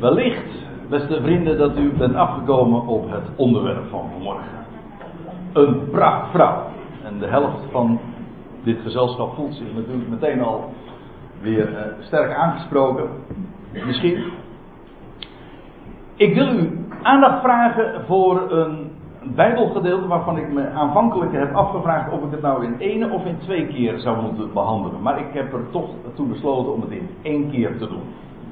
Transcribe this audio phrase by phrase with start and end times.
[0.00, 4.66] Wellicht, beste vrienden, dat u bent afgekomen op het onderwerp van vanmorgen.
[5.52, 6.62] Een prachtvrouw.
[7.04, 8.00] En de helft van
[8.64, 10.72] dit gezelschap voelt zich natuurlijk meteen al
[11.40, 13.08] weer uh, sterk aangesproken.
[13.86, 14.24] Misschien.
[16.16, 18.90] Ik wil u aandacht vragen voor een
[19.34, 23.38] Bijbelgedeelte waarvan ik me aanvankelijk heb afgevraagd of ik het nou in één of in
[23.38, 25.02] twee keer zou moeten behandelen.
[25.02, 28.02] Maar ik heb er toch toe besloten om het in één keer te doen.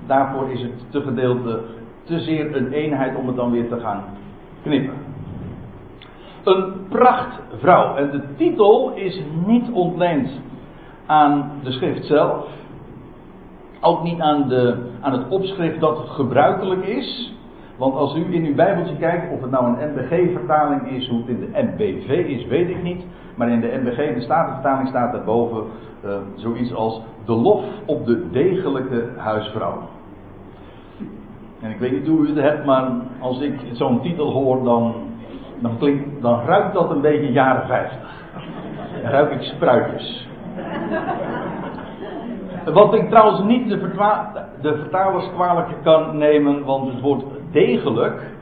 [0.07, 1.61] Daarvoor is het te gedeelte
[2.05, 4.05] te zeer een eenheid om het dan weer te gaan
[4.63, 4.95] knippen.
[6.45, 7.97] Een prachtvrouw.
[7.97, 10.31] En de titel is niet ontleend
[11.07, 12.47] aan de schrift zelf.
[13.81, 17.35] Ook niet aan, de, aan het opschrift dat gebruikelijk is.
[17.77, 21.29] Want als u in uw Bijbeltje kijkt, of het nou een NBG-vertaling is, hoe het
[21.29, 23.05] in de NBV is, weet ik niet.
[23.35, 25.63] Maar in de NBG, de Statenvertaling, staat daarboven
[26.05, 29.83] uh, zoiets als de lof op de degelijke huisvrouw.
[31.61, 34.95] En ik weet niet hoe u het hebt, maar als ik zo'n titel hoor, dan,
[35.59, 37.99] dan, klinkt, dan ruikt dat een beetje jaren 50.
[39.03, 40.29] Dan ruik ik spruitjes.
[42.73, 43.79] Wat ik trouwens niet de,
[44.61, 48.35] vertalers kwalijk kan nemen, want het woord degelijk,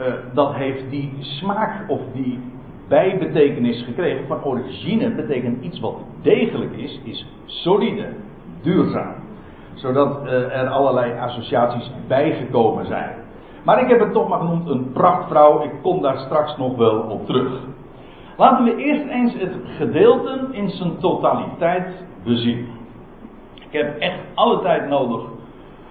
[0.00, 2.40] uh, dat heeft die smaak of die
[2.88, 4.26] bijbetekenis gekregen.
[4.26, 8.08] Van origine betekent iets wat degelijk is, is solide,
[8.62, 9.25] duurzaam.
[9.76, 13.14] Zodat uh, er allerlei associaties bijgekomen zijn.
[13.64, 15.62] Maar ik heb het toch maar genoemd een prachtvrouw.
[15.62, 17.60] Ik kom daar straks nog wel op terug.
[18.36, 21.86] Laten we eerst eens het gedeelte in zijn totaliteit
[22.24, 22.68] bezien.
[23.54, 25.22] Ik heb echt alle tijd nodig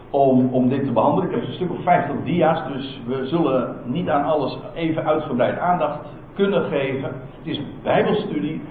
[0.09, 1.29] om, om dit te behandelen.
[1.29, 5.59] Ik heb een stuk of 50 dia's, dus we zullen niet aan alles even uitgebreid
[5.59, 5.99] aandacht
[6.35, 7.09] kunnen geven.
[7.37, 8.61] Het is een bijbelstudie,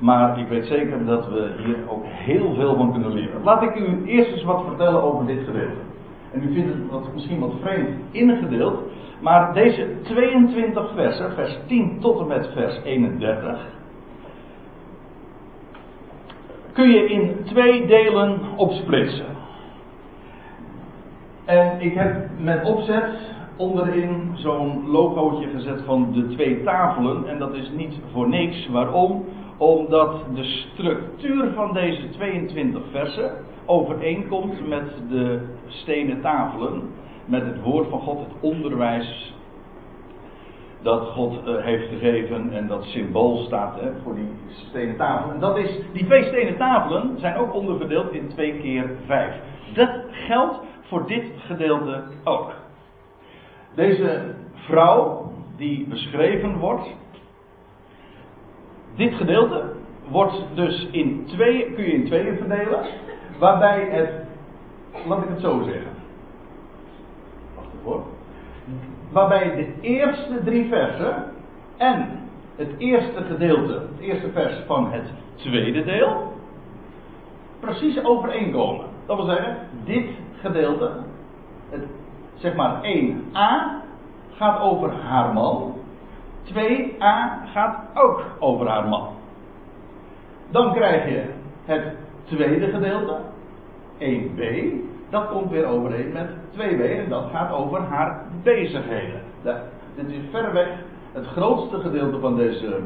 [0.00, 3.42] maar ik weet zeker dat we hier ook heel veel van kunnen leren.
[3.42, 5.80] Laat ik u eerst eens wat vertellen over dit gedeelte.
[6.32, 8.82] En u vindt het misschien wat vreemd ingedeeld,
[9.20, 13.66] maar deze 22 versen, vers 10 tot en met vers 31,
[16.72, 19.26] kun je in twee delen opsplitsen.
[21.44, 27.28] En ik heb met opzet onderin zo'n logootje gezet van de twee tafelen.
[27.28, 28.68] En dat is niet voor niks.
[28.68, 29.24] Waarom?
[29.60, 33.32] Omdat de structuur van deze 22 versen
[33.66, 36.82] overeenkomt met de stenen tafelen.
[37.24, 39.34] Met het woord van God, het onderwijs
[40.82, 45.34] dat God uh, heeft gegeven en dat symbool staat hè, voor die stenen tafelen.
[45.34, 49.34] En dat is, die twee stenen tafelen zijn ook onderverdeeld in twee keer vijf.
[49.74, 52.52] Dat geldt voor dit gedeelte ook.
[53.74, 56.94] Deze vrouw die beschreven wordt,
[59.00, 59.62] dit gedeelte
[60.08, 62.80] wordt dus in twee, kun je in tweeën verdelen,
[63.38, 64.10] waarbij het,
[65.06, 65.92] laat ik het zo zeggen.
[67.54, 68.02] Wacht even
[69.12, 71.32] Waarbij de eerste drie versen
[71.76, 72.08] en
[72.56, 76.32] het eerste gedeelte, het eerste vers van het tweede deel,
[77.60, 78.86] precies overeenkomen.
[79.06, 80.06] Dat wil zeggen, dit
[80.40, 80.92] gedeelte,
[81.70, 81.84] het,
[82.34, 83.82] zeg maar 1a,
[84.36, 85.79] gaat over haar man.
[86.44, 89.08] 2a gaat ook over haar man.
[90.50, 91.24] Dan krijg je
[91.64, 93.18] het tweede gedeelte,
[93.98, 94.42] 1b,
[95.10, 99.20] dat komt weer overeen met 2b en dat gaat over haar bezigheden.
[99.94, 100.68] dit is verreweg
[101.12, 102.80] het grootste gedeelte van deze,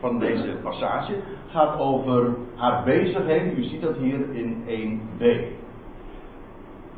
[0.00, 1.14] van deze passage.
[1.48, 3.58] Gaat over haar bezigheden.
[3.58, 5.24] U ziet dat hier in 1b.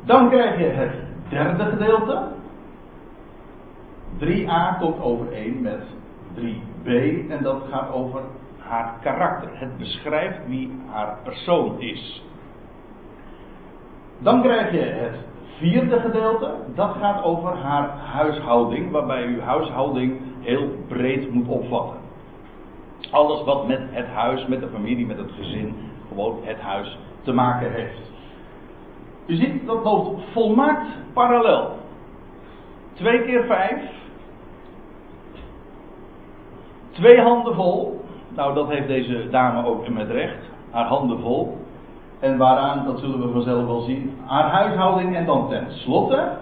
[0.05, 0.93] Dan krijg je het
[1.29, 2.27] derde gedeelte.
[4.19, 5.81] 3a komt overeen met
[6.35, 6.87] 3b
[7.29, 8.21] en dat gaat over
[8.57, 9.49] haar karakter.
[9.53, 12.23] Het beschrijft wie haar persoon is.
[14.19, 15.15] Dan krijg je het
[15.57, 16.53] vierde gedeelte.
[16.75, 21.97] Dat gaat over haar huishouding, waarbij u huishouding heel breed moet opvatten.
[23.11, 25.75] Alles wat met het huis, met de familie, met het gezin,
[26.07, 28.11] gewoon het huis te maken heeft.
[29.25, 31.77] U ziet, dat loopt volmaakt parallel.
[32.93, 33.81] Twee keer vijf.
[36.97, 38.05] Twee handen vol.
[38.35, 40.49] Nou, dat heeft deze dame ook met recht.
[40.71, 41.57] Haar handen vol.
[42.19, 45.15] En waaraan, dat zullen we vanzelf wel zien, haar huishouding.
[45.15, 46.37] En dan ten slotte,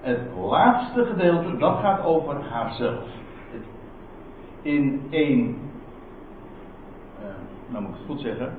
[0.00, 0.20] het
[0.50, 3.04] laatste gedeelte, dat gaat over haarzelf.
[4.62, 5.56] In één,
[7.18, 7.24] uh,
[7.68, 8.52] nou moet ik het goed zeggen,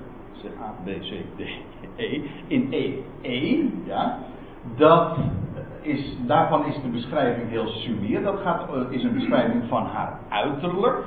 [0.61, 1.41] A, B, C, D,
[1.95, 2.21] E.
[2.47, 4.17] In E, E, ja,
[4.75, 5.17] dat
[5.85, 8.23] is, daarvan is de beschrijving heel sumier.
[8.23, 11.03] Dat gaat, eh, is een beschrijving van haar uiterlijk.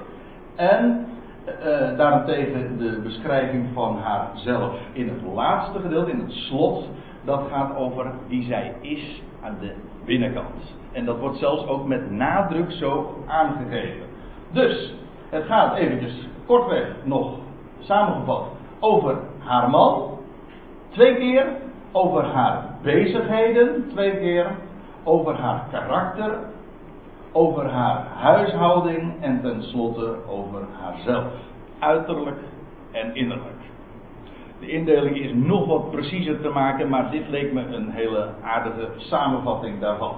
[0.56, 1.06] En
[1.46, 6.88] uh, daarentegen de beschrijving van haarzelf in het laatste gedeelte, in het slot,
[7.24, 10.76] dat gaat over wie zij is aan de binnenkant.
[10.92, 14.06] En dat wordt zelfs ook met nadruk zo aangegeven.
[14.52, 14.94] Dus,
[15.28, 17.38] het gaat eventjes kortweg nog
[17.78, 18.46] samengevat
[18.80, 20.18] over haar man.
[20.88, 21.46] Twee keer
[21.92, 23.88] over haar bezigheden.
[23.88, 24.46] Twee keer
[25.08, 26.38] over haar karakter.
[27.32, 29.12] Over haar huishouding.
[29.20, 31.32] En tenslotte over haarzelf.
[31.78, 32.38] Uiterlijk
[32.92, 33.58] en innerlijk.
[34.60, 38.88] De indeling is nog wat preciezer te maken, maar dit leek me een hele aardige
[38.96, 40.14] samenvatting daarvan.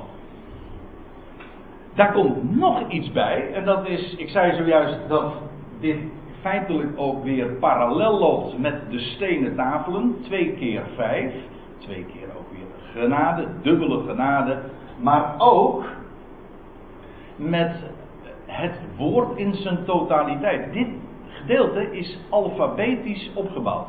[1.95, 5.33] Daar komt nog iets bij, en dat is, ik zei zojuist dat
[5.81, 5.99] dit
[6.41, 11.33] feitelijk ook weer parallel loopt met de stenen tafelen, twee keer vijf,
[11.81, 14.59] twee keer ook weer genade, dubbele genade,
[15.01, 15.85] maar ook
[17.37, 17.73] met
[18.47, 20.73] het woord in zijn totaliteit.
[20.73, 20.89] Dit
[21.29, 23.89] gedeelte is alfabetisch opgebouwd.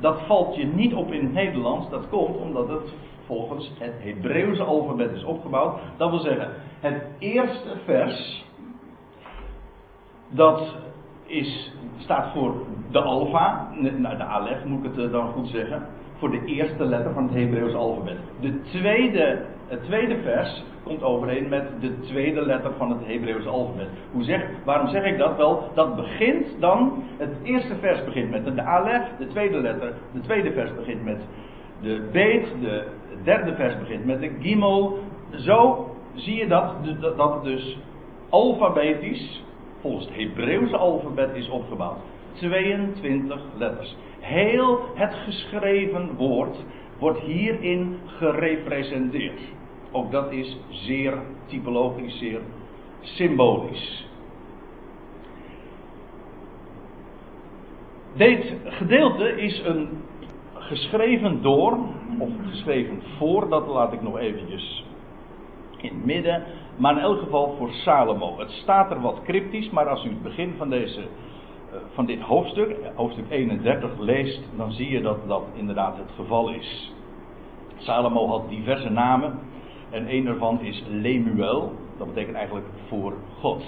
[0.00, 2.94] Dat valt je niet op in het Nederlands, dat komt omdat het
[3.26, 5.80] volgens het Hebreeuwse alfabet is opgebouwd.
[5.96, 6.48] Dat wil zeggen,
[6.80, 8.44] het eerste vers,
[10.28, 10.76] dat
[11.26, 12.54] is, staat voor
[12.90, 15.86] de alfa, nou, de alef moet ik het eh, dan goed zeggen,
[16.24, 18.16] voor de eerste letter van het Hebreeuwse alfabet.
[18.40, 19.38] De tweede,
[19.68, 23.88] het tweede vers komt overeen met de tweede letter van het Hebreeuwse alfabet.
[24.12, 25.36] Hoe zeg, waarom zeg ik dat?
[25.36, 30.20] Wel, dat begint dan, het eerste vers begint met de alef, de tweede letter, de
[30.20, 31.20] tweede vers begint met
[31.80, 32.86] de beet, de
[33.22, 34.98] derde vers begint met de gimel.
[35.30, 36.74] Zo zie je dat,
[37.16, 37.78] dat dus
[38.28, 39.44] alfabetisch,
[39.80, 41.98] volgens het Hebreeuwse alfabet is opgebouwd.
[42.34, 43.96] 22 letters.
[44.24, 46.56] Heel het geschreven woord
[46.98, 49.40] wordt hierin gerepresenteerd.
[49.92, 52.40] Ook dat is zeer typologisch, zeer
[53.00, 54.06] symbolisch.
[58.14, 59.88] Dit gedeelte is een
[60.54, 61.78] geschreven door,
[62.18, 64.84] of geschreven voor, dat laat ik nog eventjes
[65.76, 66.42] in het midden.
[66.76, 68.38] Maar in elk geval voor Salomo.
[68.38, 71.00] Het staat er wat cryptisch, maar als u het begin van, deze,
[71.92, 76.92] van dit hoofdstuk, hoofdstuk 31, leest, dan zie je dat dat inderdaad het geval is.
[77.76, 79.38] Salomo had diverse namen.
[79.90, 81.72] En een daarvan is Lemuel.
[81.98, 83.62] Dat betekent eigenlijk voor God.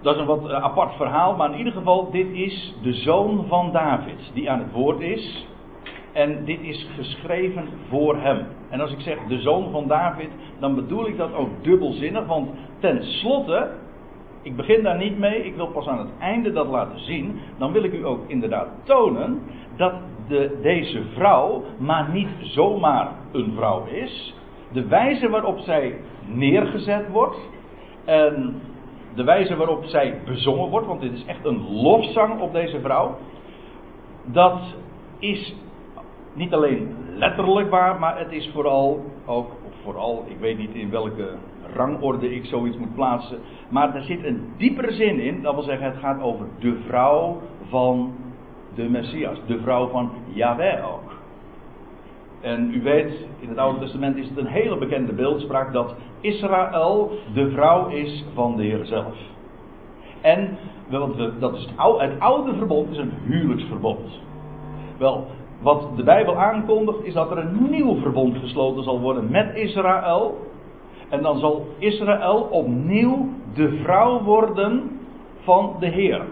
[0.00, 3.44] Dat is een wat eh, apart verhaal, maar in ieder geval, dit is de zoon
[3.48, 5.46] van David, die aan het woord is.
[6.12, 8.46] En dit is geschreven voor hem.
[8.68, 12.48] En als ik zeg de zoon van David, dan bedoel ik dat ook dubbelzinnig, want
[12.78, 13.70] tenslotte,
[14.42, 17.40] ik begin daar niet mee, ik wil pas aan het einde dat laten zien.
[17.58, 19.42] Dan wil ik u ook inderdaad tonen
[19.76, 19.92] dat
[20.28, 24.34] de, deze vrouw maar niet zomaar een vrouw is.
[24.72, 27.38] De wijze waarop zij neergezet wordt
[28.04, 28.60] en
[29.14, 33.16] de wijze waarop zij bezongen wordt, want dit is echt een lofzang op deze vrouw,
[34.24, 34.60] dat
[35.18, 35.54] is
[36.32, 39.50] niet alleen letterlijk waar, maar het is vooral ook,
[39.82, 41.28] vooral, ik weet niet in welke
[41.74, 43.38] rangorde ik zoiets moet plaatsen,
[43.68, 47.40] maar er zit een diepere zin in, dat wil zeggen het gaat over de vrouw
[47.68, 48.12] van
[48.74, 51.18] de Messias, de vrouw van Yahweh ook.
[52.40, 57.10] En u weet, in het Oude Testament is het een hele bekende beeldspraak dat Israël
[57.34, 59.16] de vrouw is van de Heer zelf.
[60.20, 60.58] En
[60.88, 64.20] dat is het, oude, het oude verbond is een huwelijksverbond.
[64.98, 65.26] Wel,
[65.60, 70.48] wat de Bijbel aankondigt is dat er een nieuw verbond gesloten zal worden met Israël.
[71.08, 75.00] En dan zal Israël opnieuw de vrouw worden
[75.40, 76.22] van de Heer.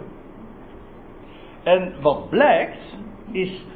[1.63, 2.97] En wat blijkt
[3.31, 3.67] is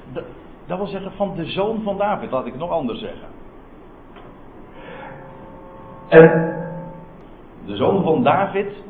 [0.66, 3.28] dat wil zeggen van de zoon van David, laat ik het nog anders zeggen.
[6.09, 6.56] En
[7.66, 8.82] de zoon van David,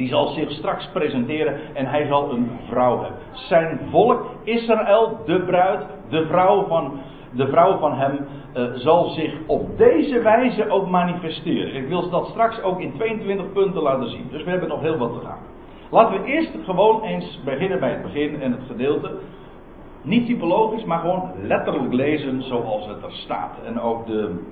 [0.00, 3.18] die zal zich straks presenteren en hij zal een vrouw hebben.
[3.32, 7.00] Zijn volk, Israël, de bruid, de vrouw van,
[7.32, 8.18] de vrouw van hem,
[8.56, 11.74] uh, zal zich op deze wijze ook manifesteren.
[11.74, 14.28] Ik wil dat straks ook in 22 punten laten zien.
[14.30, 15.38] Dus we hebben nog heel wat te gaan.
[15.90, 19.18] Laten we eerst gewoon eens beginnen bij het begin en het gedeelte
[20.02, 23.58] niet typologisch, maar gewoon letterlijk lezen zoals het er staat.
[23.64, 24.44] En ook de,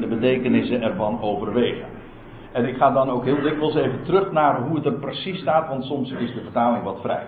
[0.00, 1.86] de betekenissen ervan overwegen.
[2.52, 5.68] En ik ga dan ook heel dikwijls even terug naar hoe het er precies staat,
[5.68, 7.26] want soms is de vertaling wat vrij.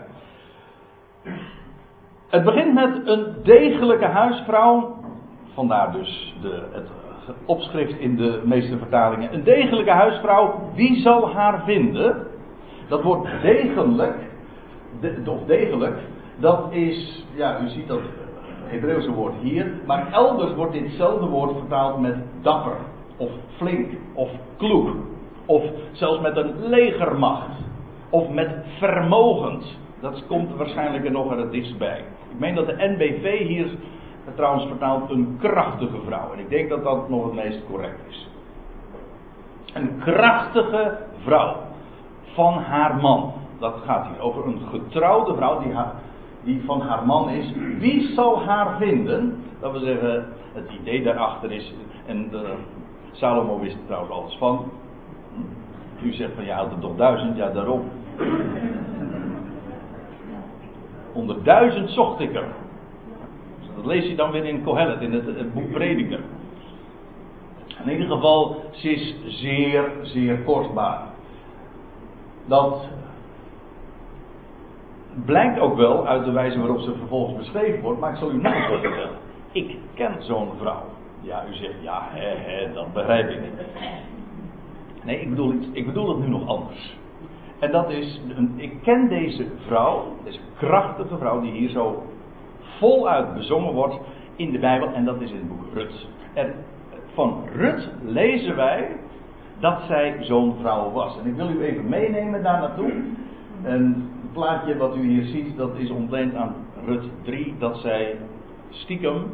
[2.29, 4.97] Het begint met een degelijke huisvrouw.
[5.55, 6.89] Vandaar dus de, het
[7.45, 9.35] opschrift in de meeste vertalingen.
[9.35, 12.27] Een degelijke huisvrouw, wie zal haar vinden?
[12.89, 14.17] Dat wordt degelijk,
[15.01, 15.99] de, of degelijk,
[16.37, 18.01] dat is, ja, u ziet dat
[18.65, 22.77] Hebreeuwse woord hier, maar elders wordt ditzelfde woord vertaald met dapper,
[23.17, 24.91] of flink, of kloek,
[25.47, 27.51] of zelfs met een legermacht,
[28.11, 29.79] of met vermogend.
[30.01, 31.99] Dat komt waarschijnlijk er nog er het dichtst bij.
[32.31, 33.67] Ik meen dat de NBV hier
[34.35, 36.33] trouwens vertaald een krachtige vrouw.
[36.33, 38.29] En ik denk dat dat nog het meest correct is.
[39.75, 41.57] Een krachtige vrouw
[42.33, 43.33] van haar man.
[43.59, 45.93] Dat gaat hier over een getrouwde vrouw die, haar,
[46.43, 47.53] die van haar man is.
[47.79, 49.43] Wie zal haar vinden?
[49.61, 51.75] Dat wil zeggen, het idee daarachter is.
[52.07, 52.31] En
[53.13, 54.71] Salomo wist er trouwens alles van.
[56.03, 57.83] U zegt van ja, had er toch duizend, ja daarom.
[61.13, 62.47] Onder duizend zocht ik er.
[63.77, 66.21] Dat lees je dan weer in Kohelet, in het, het boek Prediker.
[67.85, 71.01] In ieder geval, ze is zeer, zeer kostbaar.
[72.47, 72.89] Dat
[75.25, 78.37] blijkt ook wel uit de wijze waarop ze vervolgens beschreven wordt, maar ik zal u
[78.37, 79.19] nog eens wat vertellen.
[79.53, 80.83] Ik ken zo'n vrouw.
[81.21, 83.41] Ja, u zegt, ja, hè, hè, dat begrijp ik.
[85.05, 86.97] Nee, ik bedoel, ik bedoel het nu nog anders.
[87.59, 88.21] En dat is,
[88.57, 92.03] ik ken deze vrouw, deze krachtige vrouw die hier zo
[92.79, 93.99] voluit bezongen wordt
[94.37, 96.09] in de Bijbel, en dat is in het boek Rut.
[96.35, 96.55] En
[97.13, 98.97] van Rut lezen wij
[99.61, 101.19] dat zij zo'n vrouw was.
[101.19, 102.93] En ik wil u even meenemen daar naartoe.
[103.63, 106.55] Een plaatje wat u hier ziet, dat is ontleend aan
[106.87, 108.17] Rut 3, dat zij
[108.69, 109.25] stiekem,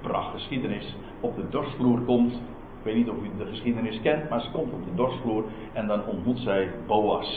[0.00, 2.40] prachtige geschiedenis, op de dorsvloer komt.
[2.86, 6.06] Weet niet of u de geschiedenis kent, maar ze komt op de dorsvloer en dan
[6.06, 7.30] ontmoet zij Boas.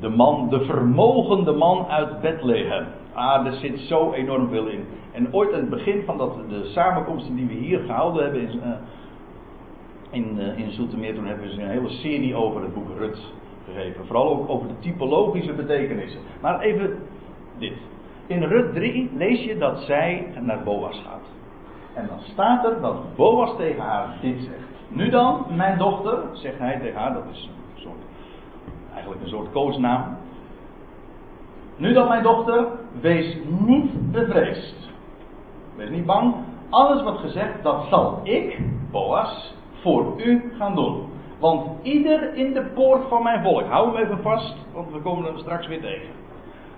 [0.00, 2.86] De man, de vermogende man uit Bethlehem.
[3.12, 4.84] Ah, er zit zo enorm veel in.
[5.12, 8.56] En ooit aan het begin van dat, de samenkomsten die we hier gehouden hebben in,
[8.56, 8.72] uh,
[10.10, 13.32] in, uh, in Zoetermeer, toen hebben ze een hele serie over het boek Rut
[13.64, 14.06] gegeven.
[14.06, 16.20] Vooral ook over de typologische betekenissen.
[16.40, 16.98] Maar even
[17.58, 17.76] dit.
[18.26, 21.33] In Rut 3 lees je dat zij naar Boas gaat.
[21.94, 24.68] En dan staat er dat Boas tegen haar dit zegt.
[24.88, 27.50] Nu dan, mijn dochter, zegt hij tegen haar, dat is
[28.94, 30.16] eigenlijk een soort koosnaam.
[31.76, 32.66] Nu dan, mijn dochter,
[33.00, 33.36] wees
[33.66, 34.90] niet bevreesd.
[35.76, 36.34] Wees niet bang.
[36.70, 38.60] Alles wat gezegd, dat zal ik,
[38.90, 41.12] Boas, voor u gaan doen.
[41.38, 45.24] Want ieder in de poort van mijn volk, hou hem even vast, want we komen
[45.24, 46.08] hem straks weer tegen.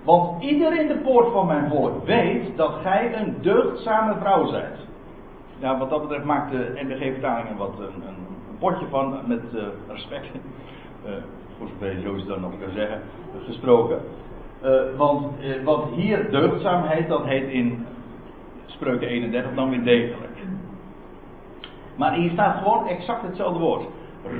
[0.04, 4.85] Want ieder in de poort van mijn volk weet dat gij een deugdzame vrouw zijt.
[5.58, 8.24] Ja, wat dat betreft maakt de NBG-vertaling er wat een, een,
[8.58, 10.26] potje van, met uh, respect.
[11.58, 13.00] Voor zover je zoiets dan nog kan zeggen,
[13.44, 14.00] gesproken.
[14.64, 15.32] Uh, want
[15.64, 17.86] wat hier deugdzaamheid, dat heet in
[18.66, 20.36] Spreuken 31 dan weer degelijk.
[21.96, 23.86] Maar hier staat gewoon exact hetzelfde woord.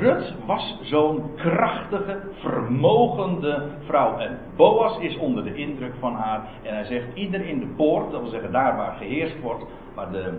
[0.00, 4.18] Rut was zo'n krachtige, vermogende vrouw.
[4.18, 6.48] En Boas is onder de indruk van haar.
[6.62, 10.10] En hij zegt: ieder in de poort, dat wil zeggen daar waar geheerst wordt, waar,
[10.10, 10.38] de,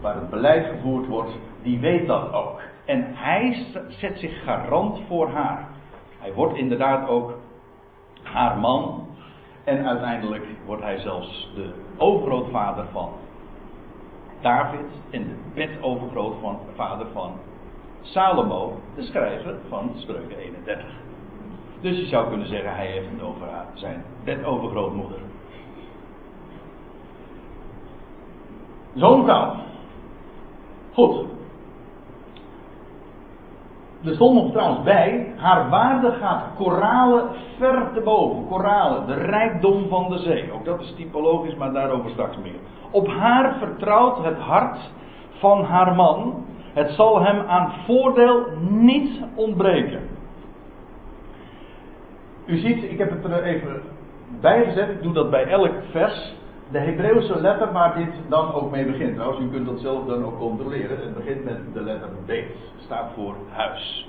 [0.00, 1.30] waar het beleid gevoerd wordt,
[1.62, 2.60] die weet dat ook.
[2.84, 5.68] En hij zet zich garant voor haar.
[6.18, 7.38] Hij wordt inderdaad ook
[8.22, 9.08] haar man.
[9.64, 13.10] En uiteindelijk wordt hij zelfs de overgrootvader van
[14.40, 17.32] David en de bedovergrootvader van
[18.00, 20.84] Salomo, de schrijver van Spreuken 31.
[21.80, 25.18] Dus je zou kunnen zeggen, hij heeft het over zijn bedovergrootmoeder.
[28.94, 29.56] Zo'n vrouw.
[31.00, 31.24] Goed.
[34.04, 37.28] Er stond nog trouwens bij, haar waarde gaat koralen
[37.58, 38.46] ver te boven.
[38.46, 40.52] Koralen, de rijkdom van de zee.
[40.52, 42.58] Ook dat is typologisch, maar daarover straks meer.
[42.90, 44.78] Op haar vertrouwt het hart
[45.38, 46.44] van haar man.
[46.72, 50.00] Het zal hem aan voordeel niet ontbreken.
[52.46, 53.82] U ziet, ik heb het er even
[54.40, 54.88] bij gezet.
[54.88, 56.34] Ik doe dat bij elk vers.
[56.70, 59.14] De Hebreeuwse letter waar dit dan ook mee begint.
[59.14, 60.96] Trouwens, u kunt dat zelf dan ook controleren.
[61.00, 62.32] Het begint met de letter B.
[62.84, 64.08] Staat voor huis.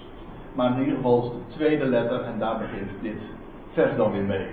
[0.55, 3.21] Maar in ieder geval is de tweede letter en daar begint dit
[3.73, 4.47] vers dan weer mee.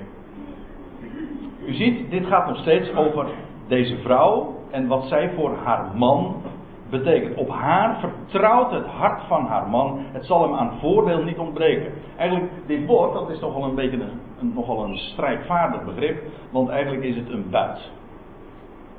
[1.67, 3.27] U ziet, dit gaat nog steeds over
[3.67, 6.43] deze vrouw en wat zij voor haar man
[6.91, 7.37] betekent.
[7.37, 9.99] Op haar vertrouwt het hart van haar man.
[10.13, 11.93] Het zal hem aan voordeel niet ontbreken.
[12.17, 16.23] Eigenlijk, dit woord, dat is nogal een beetje een, een, nogal een strijdvaardig begrip.
[16.51, 17.91] Want eigenlijk is het een buit.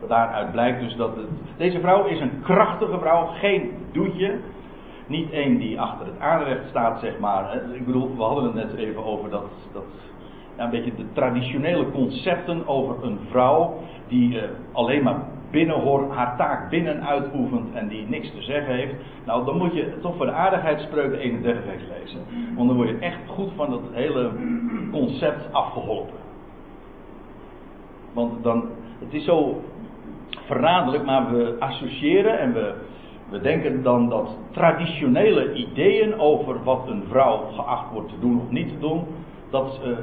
[0.07, 1.25] Daaruit blijkt dus dat het,
[1.57, 4.37] deze vrouw is een krachtige vrouw, geen doetje.
[5.07, 7.61] Niet één die achter het aanrecht staat, zeg maar.
[7.73, 9.83] Ik bedoel, we hadden het net even over dat, dat
[10.57, 13.77] ja, een beetje de traditionele concepten over een vrouw
[14.07, 15.19] die uh, alleen maar
[15.51, 18.93] binnen haar taak binnen uitoefent en die niks te zeggen heeft.
[19.25, 21.63] Nou, dan moet je toch voor de aardigheidsspreuken 31
[21.99, 22.19] lezen.
[22.55, 24.31] Want dan word je echt goed van dat hele
[24.91, 26.17] concept afgeholpen.
[28.13, 28.65] Want dan,
[28.99, 29.61] het is zo
[30.49, 32.73] verraderlijk, maar we associëren en we,
[33.29, 38.49] we denken dan dat traditionele ideeën over wat een vrouw geacht wordt te doen of
[38.49, 39.05] niet te doen,
[39.49, 39.97] dat, uh,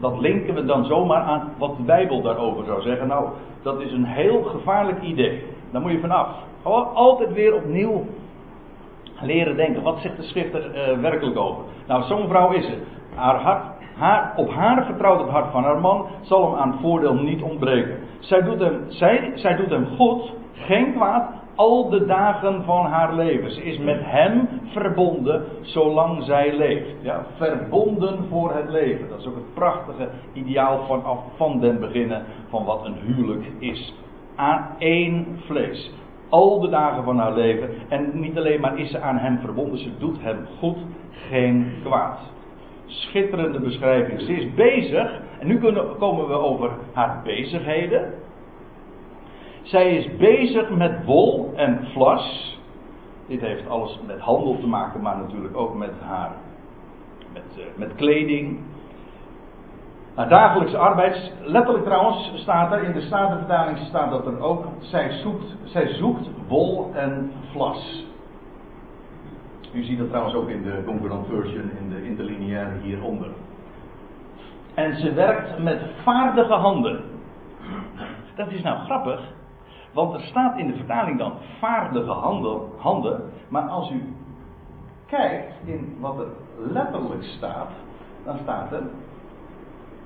[0.00, 3.06] dat linken we dan zomaar aan wat de Bijbel daarover zou zeggen.
[3.06, 3.28] Nou,
[3.62, 5.42] dat is een heel gevaarlijk idee.
[5.70, 6.28] Daar moet je vanaf.
[6.62, 8.04] Gewoon altijd weer opnieuw
[9.20, 9.82] leren denken.
[9.82, 11.64] Wat zegt de schrift er uh, werkelijk over?
[11.86, 12.78] Nou, zo'n vrouw is het.
[13.14, 13.64] Haar hart,
[14.00, 17.98] haar, op haar vertrouwt het hart van haar man, zal hem aan voordeel niet ontbreken.
[18.18, 23.14] Zij doet hem, zij, zij doet hem goed, geen kwaad, al de dagen van haar
[23.14, 23.50] leven.
[23.50, 26.88] Ze is met hem verbonden zolang zij leeft.
[27.00, 29.08] Ja, verbonden voor het leven.
[29.08, 33.94] Dat is ook het prachtige ideaal vanaf van den beginnen van wat een huwelijk is.
[34.36, 35.92] Aan één vlees.
[36.28, 37.70] Al de dagen van haar leven.
[37.88, 40.78] En niet alleen maar is ze aan hem verbonden, ze doet hem goed,
[41.28, 42.18] geen kwaad.
[42.90, 44.20] Schitterende beschrijving.
[44.20, 45.20] Ze is bezig.
[45.38, 45.58] En nu
[45.98, 48.14] komen we over haar bezigheden.
[49.62, 52.58] Zij is bezig met wol en vlas.
[53.26, 56.30] Dit heeft alles met handel te maken, maar natuurlijk ook met haar.
[57.32, 58.60] Met, uh, met kleding.
[60.14, 61.32] Haar dagelijkse arbeid.
[61.42, 64.64] Letterlijk trouwens staat er, in de Statenvertaling staat dat er ook.
[64.78, 68.08] Zij zoekt, zij zoekt wol en vlas.
[69.72, 73.28] U ziet dat trouwens ook in de Concordant Version, in de interlineaire hieronder.
[74.74, 77.00] En ze werkt met vaardige handen.
[78.34, 79.20] Dat is nou grappig.
[79.92, 83.20] Want er staat in de vertaling dan vaardige handen, handen.
[83.48, 84.14] Maar als u
[85.06, 86.26] kijkt in wat er
[86.72, 87.70] letterlijk staat,
[88.24, 88.82] dan staat er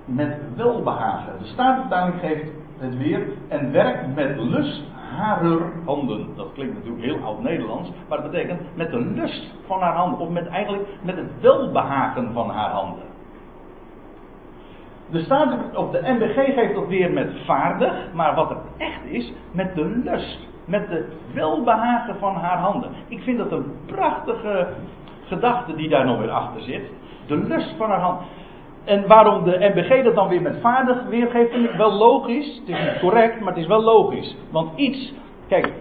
[0.04, 1.38] met welbehagen.
[1.38, 4.82] De Statenvertaling geeft het weer en werkt met lust
[5.16, 6.26] harer handen.
[6.36, 10.20] Dat klinkt natuurlijk heel oud-Nederlands, maar dat betekent met de lust van haar handen.
[10.20, 13.02] Of met eigenlijk met het welbehagen van haar handen.
[15.10, 19.32] De, staat, of de MBG geeft dat weer met vaardig, maar wat het echt is,
[19.50, 20.38] met de lust.
[20.64, 22.90] Met de welbehagen van haar handen.
[23.08, 24.68] Ik vind dat een prachtige
[25.24, 26.82] gedachte die daar nog weer achter zit.
[27.26, 28.20] De lust van haar hand.
[28.84, 32.60] En waarom de MBG dat dan weer met vaardig weergeeft, vind ik wel logisch.
[32.60, 34.36] Het is niet correct, maar het is wel logisch.
[34.50, 35.12] Want iets,
[35.48, 35.72] kijk,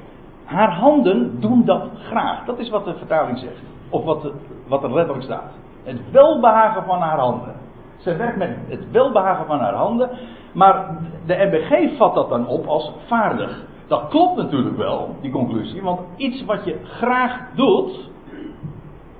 [0.45, 2.45] haar handen doen dat graag.
[2.45, 3.61] Dat is wat de vertaling zegt.
[3.89, 4.31] Of wat,
[4.67, 5.51] wat er letterlijk staat.
[5.83, 7.55] Het welbehagen van haar handen.
[7.97, 10.09] Ze werkt met het welbehagen van haar handen.
[10.53, 13.65] Maar de MBG vat dat dan op als vaardig.
[13.87, 15.81] Dat klopt natuurlijk wel, die conclusie.
[15.81, 18.09] Want iets wat je graag doet,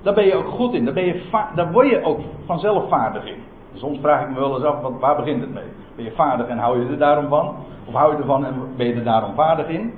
[0.02, 0.86] daar ben je ook goed in.
[0.86, 1.22] Daar, ben je
[1.56, 3.52] daar word je ook vanzelf vaardig in.
[3.74, 5.72] Soms vraag ik me wel eens af, want waar begint het mee?
[5.96, 7.56] Ben je vaardig en hou je er daarom van?
[7.86, 9.94] Of hou je ervan en ben je er daarom vaardig in?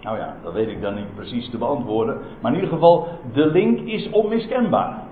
[0.00, 2.20] Nou ja, dat weet ik dan niet precies te beantwoorden.
[2.40, 5.02] Maar in ieder geval, de link is onmiskenbaar.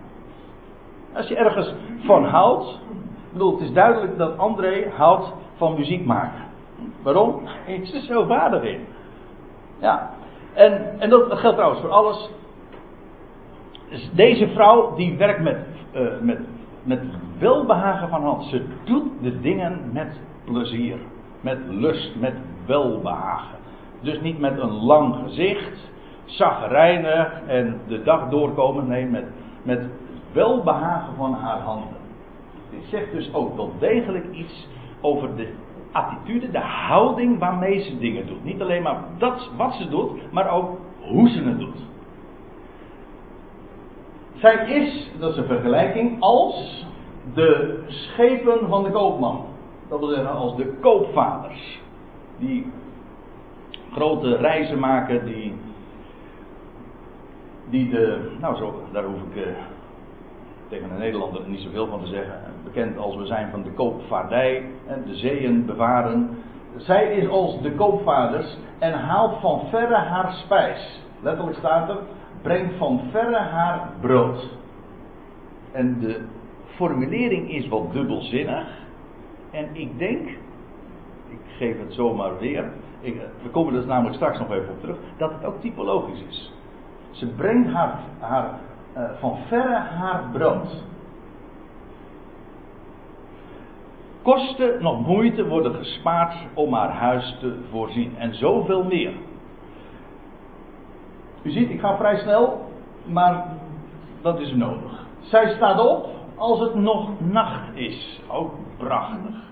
[1.12, 1.74] Als je ergens
[2.04, 2.80] van houdt.
[3.26, 6.40] Ik bedoel, het is duidelijk dat André houdt van muziek maken.
[7.02, 7.40] Waarom?
[7.44, 8.86] Hij is er zo vaardig in.
[9.78, 10.10] Ja.
[10.54, 12.30] En, en dat geldt trouwens voor alles.
[13.88, 15.56] Dus deze vrouw die werkt met,
[15.94, 16.38] uh, met,
[16.82, 17.00] met
[17.38, 18.44] welbehagen van hand.
[18.44, 20.96] Ze doet de dingen met plezier.
[21.40, 22.34] Met lust, met
[22.66, 23.58] welbehagen.
[24.00, 25.90] Dus niet met een lang gezicht,
[26.24, 28.88] zagrijnig en de dag doorkomen.
[28.88, 29.24] Nee, met,
[29.62, 29.80] met
[30.32, 31.96] welbehagen van haar handen.
[32.70, 34.68] Dit zegt dus ook wel degelijk iets
[35.00, 35.52] over de
[35.92, 38.44] attitude, de houding waarmee ze dingen doet.
[38.44, 41.78] Niet alleen maar dat wat ze doet, maar ook hoe ze het doet.
[44.42, 46.86] Zij is, dat is een vergelijking, als
[47.34, 49.44] de schepen van de koopman.
[49.88, 51.80] Dat wil zeggen als de koopvaders.
[52.38, 52.72] Die
[53.92, 55.54] grote reizen maken, die,
[57.70, 59.52] die de, nou zo, daar hoef ik uh,
[60.68, 62.40] tegen een Nederlander niet zoveel van te zeggen.
[62.64, 64.64] Bekend als we zijn van de koopvaardij,
[65.06, 66.38] de zeeën bewaren.
[66.76, 71.00] Zij is als de koopvaders en haalt van verre haar spijs.
[71.20, 71.98] Letterlijk staat er,
[72.42, 74.56] brengt van verre haar brood.
[75.72, 76.24] En de
[76.74, 78.66] formulering is wat dubbelzinnig.
[79.50, 80.28] En ik denk,
[81.28, 84.96] ik geef het zomaar weer, ik, we komen er namelijk straks nog even op terug,
[85.16, 86.52] dat het ook typologisch is.
[87.10, 88.58] Ze brengt haar, haar
[88.96, 90.84] uh, van verre haar brood.
[94.22, 98.16] Kosten nog moeite worden gespaard om haar huis te voorzien.
[98.16, 99.12] En zoveel meer.
[101.42, 102.60] U ziet, ik ga vrij snel,
[103.04, 103.44] maar
[104.22, 105.06] dat is nodig.
[105.20, 108.20] Zij staat op als het nog nacht is.
[108.28, 109.50] Ook prachtig.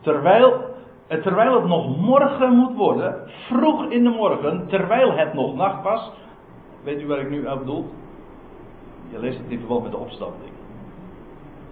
[0.00, 0.64] Terwijl,
[1.06, 5.82] eh, terwijl het nog morgen moet worden, vroeg in de morgen, terwijl het nog nacht
[5.82, 6.10] was.
[6.82, 7.86] Weet u waar ik nu aan bedoel?
[9.10, 10.52] Je leest het in verband met de opstanding.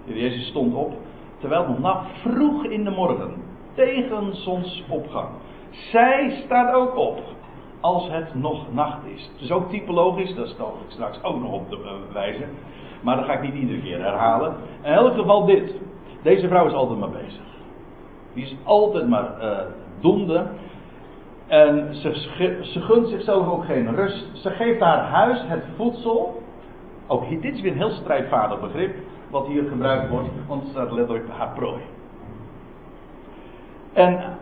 [0.04, 0.92] Jezus stond op,
[1.38, 3.42] terwijl het nog nacht vroeg in de morgen,
[3.74, 5.28] tegen zonsopgang.
[5.70, 7.20] Zij staat ook op,
[7.80, 9.30] als het nog nacht is.
[9.32, 12.48] Het is ook typologisch, dat zal ik straks ook nog op de wijzen.
[13.00, 14.54] Maar dat ga ik niet iedere keer herhalen.
[14.82, 15.74] In elk geval dit.
[16.22, 17.42] Deze vrouw is altijd maar bezig.
[18.32, 19.58] Die is altijd maar uh,
[20.00, 20.46] doende.
[21.46, 22.14] En ze,
[22.62, 24.26] ze gunt zichzelf ook geen rust.
[24.32, 26.42] Ze geeft haar huis het voedsel.
[27.06, 28.96] Ook dit is weer een heel strijdvaardig begrip.
[29.30, 30.28] Wat hier gebruikt wordt.
[30.46, 31.80] Want het staat letterlijk haar prooi.
[33.92, 34.38] En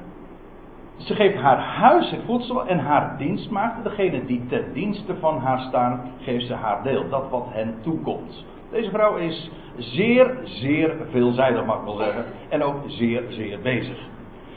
[0.97, 5.61] ze geeft haar huis het voedsel en haar dienstmaagd, degene die ten dienste van haar
[5.61, 8.45] staan, geeft ze haar deel, dat wat hen toekomt.
[8.71, 13.99] Deze vrouw is zeer, zeer veelzijdig, mag ik wel zeggen, en ook zeer, zeer bezig.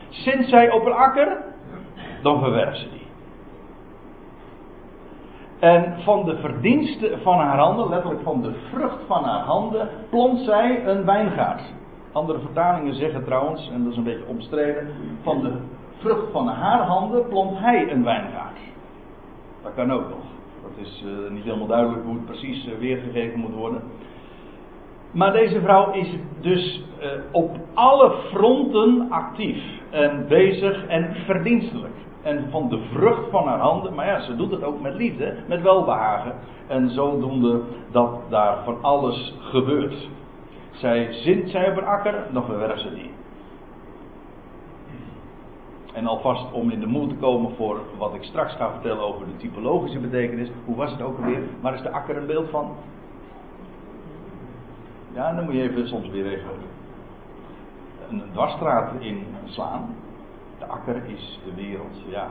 [0.09, 1.37] Sinds zij op een akker,
[2.21, 3.07] dan verwerft ze die.
[5.59, 10.39] En van de verdiensten van haar handen, letterlijk van de vrucht van haar handen, plant
[10.39, 11.61] zij een wijngaard.
[12.11, 14.87] Andere vertalingen zeggen trouwens, en dat is een beetje omstreden,
[15.21, 15.53] van de
[15.99, 18.57] vrucht van haar handen plant hij een wijngaard.
[19.63, 20.23] Dat kan ook nog.
[20.61, 23.81] Dat is uh, niet helemaal duidelijk hoe het precies uh, weergegeven moet worden.
[25.11, 26.07] Maar deze vrouw is
[26.41, 31.93] dus uh, op alle fronten actief en bezig en verdienstelijk.
[32.21, 35.35] En van de vrucht van haar handen, maar ja, ze doet het ook met liefde,
[35.47, 36.33] met welbehagen.
[36.67, 40.09] En zodoende dat daar van alles gebeurt.
[40.71, 43.11] Zij zint zij op akker, dan verwerft ze die.
[45.93, 49.25] En alvast om in de moed te komen voor wat ik straks ga vertellen over
[49.25, 50.49] de typologische betekenis.
[50.65, 51.41] Hoe was het ook alweer?
[51.61, 52.75] Waar is de akker een beeld van?
[55.13, 56.49] Ja, dan moet je even soms weer even
[58.09, 59.95] een dwarsstraat inslaan.
[60.59, 62.27] De akker is de wereld, ja.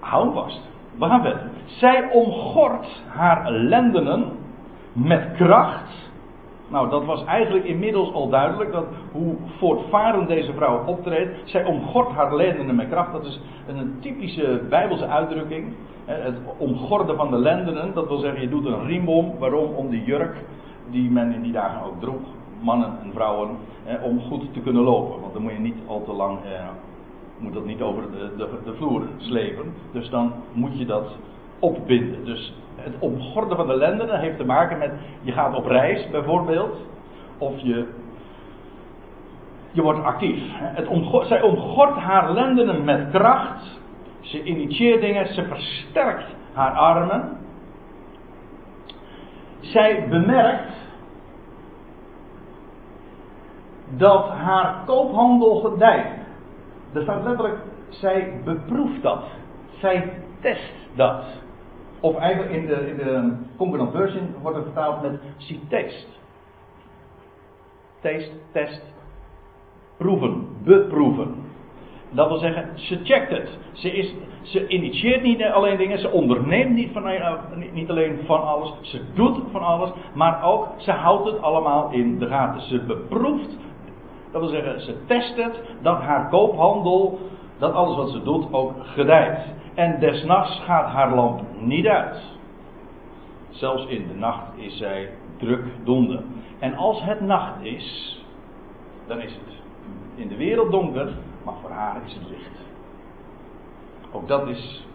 [0.00, 0.60] Hou vast.
[0.98, 1.50] We gaan verder.
[1.64, 4.32] Zij omgort haar lendenen
[4.92, 6.05] met kracht
[6.68, 11.30] nou, dat was eigenlijk inmiddels al duidelijk dat hoe voortvarend deze vrouw optreedt.
[11.44, 13.12] Zij omgort haar lendenen met kracht.
[13.12, 15.72] Dat is een typische Bijbelse uitdrukking.
[16.04, 19.38] Het omgorden van de lendenen, dat wil zeggen je doet een riem om.
[19.38, 19.74] Waarom?
[19.74, 20.36] Om die jurk
[20.90, 22.20] die men in die dagen ook droeg,
[22.60, 23.48] mannen en vrouwen,
[24.02, 25.20] om goed te kunnen lopen.
[25.20, 26.68] Want dan moet je niet al te lang, eh,
[27.38, 29.64] moet dat niet over de, de, de vloer slepen.
[29.92, 31.16] Dus dan moet je dat
[31.58, 32.24] opbinden.
[32.24, 32.54] Dus
[32.86, 34.90] het omgorden van de lendenen heeft te maken met
[35.22, 36.76] je gaat op reis bijvoorbeeld.
[37.38, 37.88] Of je,
[39.72, 40.42] je wordt actief.
[40.52, 40.88] Het
[41.26, 43.80] zij omgort haar lendenen met kracht.
[44.20, 47.38] Ze initieert dingen, ze versterkt haar armen.
[49.60, 50.72] Zij bemerkt
[53.88, 56.06] dat haar koophandel gedijt.
[56.92, 59.24] Er staat letterlijk, zij beproeft dat.
[59.78, 61.24] Zij test dat.
[62.00, 62.96] Of eigenlijk in de, in
[63.70, 66.06] de Version wordt het vertaald met she taste.
[68.00, 68.82] Taste, test,
[69.96, 71.34] proeven, beproeven.
[72.10, 73.58] Dat wil zeggen, ze checkt het.
[73.72, 77.32] Ze, is, ze initieert niet alleen dingen, ze onderneemt niet, van, eh,
[77.72, 82.18] niet alleen van alles, ze doet van alles, maar ook ze houdt het allemaal in
[82.18, 82.60] de gaten.
[82.60, 83.56] Ze beproeft,
[84.32, 87.18] dat wil zeggen, ze test het, dat haar koophandel,
[87.58, 89.54] dat alles wat ze doet ook gedijt.
[89.76, 92.22] En desnachts gaat haar lamp niet uit.
[93.50, 96.22] Zelfs in de nacht is zij druk donde.
[96.58, 98.18] En als het nacht is,
[99.06, 99.54] dan is het
[100.14, 101.12] in de wereld donker,
[101.44, 102.50] maar voor haar is het licht.
[104.12, 104.86] Ook dat is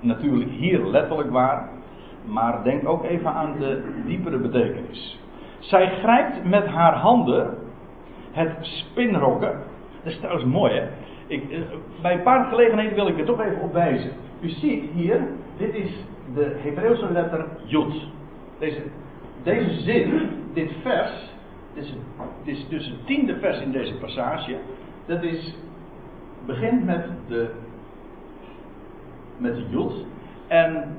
[0.00, 1.68] natuurlijk hier letterlijk waar,
[2.24, 5.18] maar denk ook even aan de diepere betekenis.
[5.58, 7.58] Zij grijpt met haar handen
[8.30, 9.58] het spinrokken.
[10.02, 10.86] Dat is trouwens mooi hè.
[11.32, 11.60] Ik, eh,
[12.02, 14.10] bij een paar gelegenheden wil ik er toch even op wijzen.
[14.40, 15.20] U ziet hier,
[15.56, 15.90] dit is
[16.34, 18.08] de Hebreeuwse letter Jod.
[18.58, 18.82] Deze,
[19.42, 21.10] deze zin, dit vers,
[21.74, 21.94] dit is,
[22.44, 24.56] is dus het tiende vers in deze passage.
[25.06, 25.54] Dat is,
[26.46, 27.50] begint met de,
[29.36, 30.06] met de Jod.
[30.46, 30.96] En,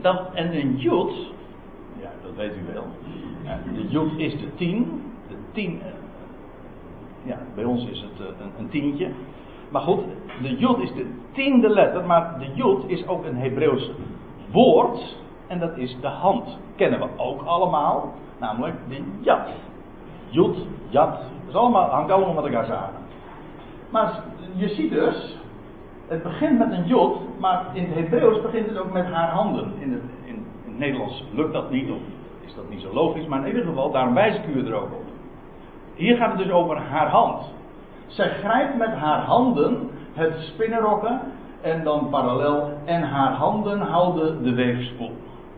[0.00, 1.32] dat, en een Jod,
[2.00, 2.86] ja, dat weet u wel.
[3.74, 5.02] De Jod is de tien.
[5.28, 5.80] De tien
[7.28, 9.08] ja, bij ons is het eh, een, een tientje.
[9.68, 10.00] Maar goed,
[10.42, 13.90] de jod is de tiende letter, maar de jod is ook een Hebreeuws
[14.50, 15.16] woord.
[15.46, 16.58] En dat is de hand.
[16.76, 19.48] Kennen we ook allemaal, namelijk de jat.
[20.28, 20.56] Jod,
[20.88, 21.18] jat,
[21.52, 23.00] dat hangt allemaal met elkaar samen.
[23.90, 24.22] Maar
[24.54, 25.36] je ziet dus,
[26.06, 29.72] het begint met een jod, maar in het Hebreeuws begint het ook met haar handen.
[29.78, 31.98] In het, in het Nederlands lukt dat niet, of
[32.46, 34.92] is dat niet zo logisch, maar in ieder geval, daarom wijs ik u er ook
[34.92, 35.07] op.
[35.98, 37.42] Hier gaat het dus over haar hand.
[38.06, 41.20] Zij grijpt met haar handen het spinnenrokken
[41.60, 45.12] en dan parallel en haar handen houden de weefspoel.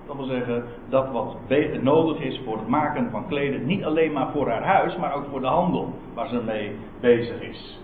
[0.06, 1.36] Dat wil zeggen dat wat
[1.80, 5.26] nodig is voor het maken van kleden, niet alleen maar voor haar huis, maar ook
[5.30, 7.78] voor de handel waar ze mee bezig is.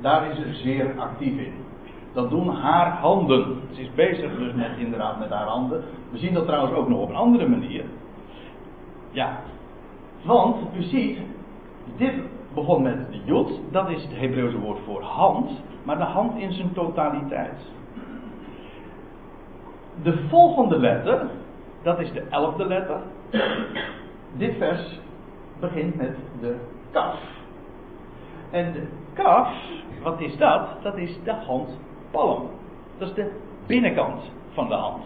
[0.00, 1.52] Daar is ze zeer actief in.
[2.12, 3.60] Dat doen haar handen.
[3.72, 5.84] Ze is bezig dus met, inderdaad met haar handen.
[6.10, 7.84] We zien dat trouwens ook nog op een andere manier.
[9.10, 9.40] Ja,
[10.22, 11.18] Want u ziet,
[11.96, 12.14] dit
[12.54, 15.50] begon met de jod, dat is het Hebreeuwse woord voor hand,
[15.82, 17.58] maar de hand in zijn totaliteit.
[20.02, 21.26] De volgende letter,
[21.82, 23.00] dat is de elfde letter.
[24.36, 25.00] Dit vers
[25.60, 26.56] begint met de
[26.90, 27.18] kaf.
[28.50, 29.48] En de kaf,
[30.02, 30.68] wat is dat?
[30.82, 32.48] Dat is de handpalm.
[32.98, 33.30] Dat is de
[33.66, 34.20] binnenkant
[34.52, 35.04] van de hand.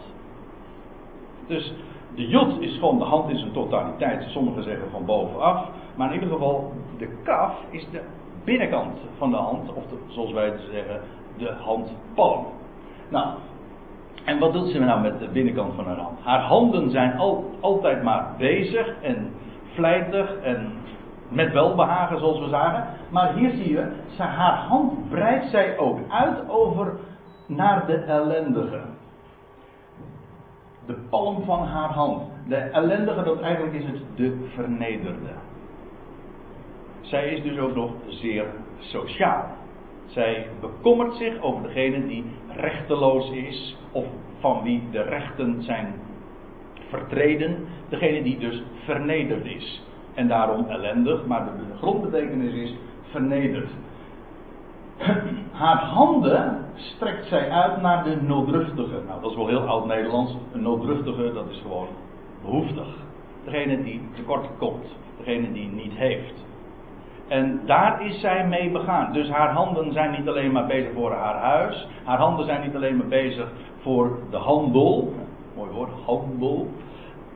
[1.46, 1.74] Dus
[2.14, 4.30] de jod is gewoon de hand in zijn totaliteit.
[4.30, 5.68] Sommigen zeggen van bovenaf.
[5.98, 8.00] Maar in ieder geval, de kaf is de
[8.44, 9.72] binnenkant van de hand.
[9.74, 11.00] Of zoals wij zeggen,
[11.36, 12.46] de handpalm.
[13.08, 13.26] Nou,
[14.24, 16.20] en wat doet ze nou met de binnenkant van haar hand?
[16.22, 19.32] Haar handen zijn al, altijd maar bezig en
[19.74, 20.72] vlijtig en
[21.28, 22.86] met welbehagen, zoals we zagen.
[23.10, 26.92] Maar hier zie je, haar hand breidt zij ook uit over
[27.46, 28.80] naar de ellendige.
[30.86, 32.22] De palm van haar hand.
[32.46, 35.47] De ellendige, dat eigenlijk is het de vernederde.
[37.08, 38.44] Zij is dus ook nog zeer
[38.78, 39.44] sociaal.
[40.06, 44.04] Zij bekommert zich over degene die rechteloos is, of
[44.38, 45.94] van wie de rechten zijn
[46.88, 49.82] vertreden, degene die dus vernederd is.
[50.14, 52.74] En daarom ellendig, maar de grondbetekenis is
[53.10, 53.68] vernederd.
[55.52, 59.00] Haar handen strekt zij uit naar de nooddruftige.
[59.06, 60.36] Nou, dat is wel heel oud-Nederlands.
[60.52, 61.88] Een nooddruftige, dat is gewoon
[62.42, 62.86] behoeftig.
[63.44, 64.86] Degene die tekort komt.
[65.18, 66.46] Degene die niet heeft.
[67.28, 69.12] En daar is zij mee begaan.
[69.12, 71.88] Dus haar handen zijn niet alleen maar bezig voor haar huis.
[72.04, 75.12] Haar handen zijn niet alleen maar bezig voor de handel.
[75.56, 76.68] Mooi woord, handel.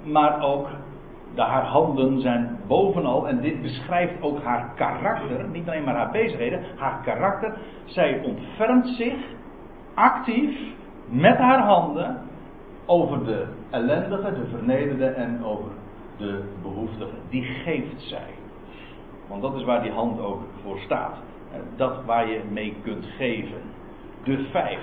[0.04, 0.68] Maar ook
[1.34, 6.10] de, haar handen zijn bovenal, en dit beschrijft ook haar karakter, niet alleen maar haar
[6.10, 7.54] bezigheden, haar karakter.
[7.84, 9.14] Zij ontfermt zich
[9.94, 10.58] actief
[11.08, 12.20] met haar handen
[12.86, 15.70] over de ellendige, de vernederde en over
[16.16, 17.16] de behoeftige.
[17.28, 18.30] Die geeft zij.
[19.32, 21.16] Want dat is waar die hand ook voor staat.
[21.76, 23.60] Dat waar je mee kunt geven.
[24.24, 24.80] De vijf.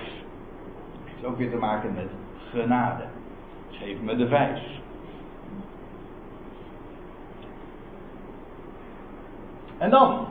[1.04, 2.08] Heeft ook weer te maken met
[2.50, 3.04] genade.
[3.70, 4.60] Geef me de vijf.
[9.78, 10.26] En dan.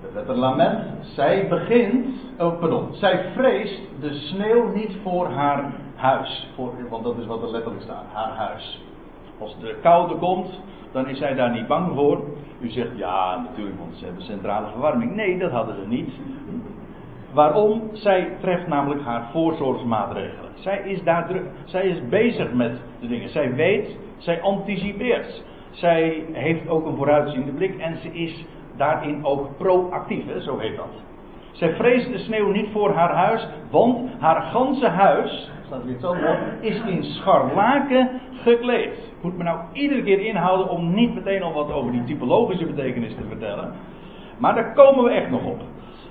[0.00, 1.06] De letter lament.
[1.06, 2.06] Zij begint.
[2.38, 2.94] Oh, pardon.
[2.94, 6.48] Zij vreest de sneeuw niet voor haar huis.
[6.54, 8.04] Voor, want dat is wat er letterlijk staat.
[8.12, 8.85] Haar huis.
[9.38, 10.60] Als de koude komt,
[10.92, 12.24] dan is zij daar niet bang voor.
[12.60, 15.14] U zegt ja, natuurlijk, want ze hebben centrale verwarming.
[15.14, 16.10] Nee, dat hadden ze niet.
[17.32, 17.82] Waarom?
[17.92, 20.50] Zij treft namelijk haar voorzorgsmaatregelen.
[20.54, 23.28] Zij is, daar druk, zij is bezig met de dingen.
[23.28, 25.42] Zij weet, zij anticipeert.
[25.70, 28.44] Zij heeft ook een vooruitziende blik en ze is
[28.76, 31.04] daarin ook proactief, zo heet dat.
[31.52, 36.14] Zij vreest de sneeuw niet voor haar huis, want haar ganse huis, staat weer zo
[36.60, 39.14] is in scharlaken gekleed.
[39.20, 43.14] Moet me nou iedere keer inhouden om niet meteen al wat over die typologische betekenis
[43.14, 43.72] te vertellen.
[44.38, 45.60] Maar daar komen we echt nog op.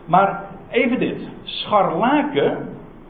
[0.06, 1.30] Maar even dit.
[1.44, 2.58] Scharlaken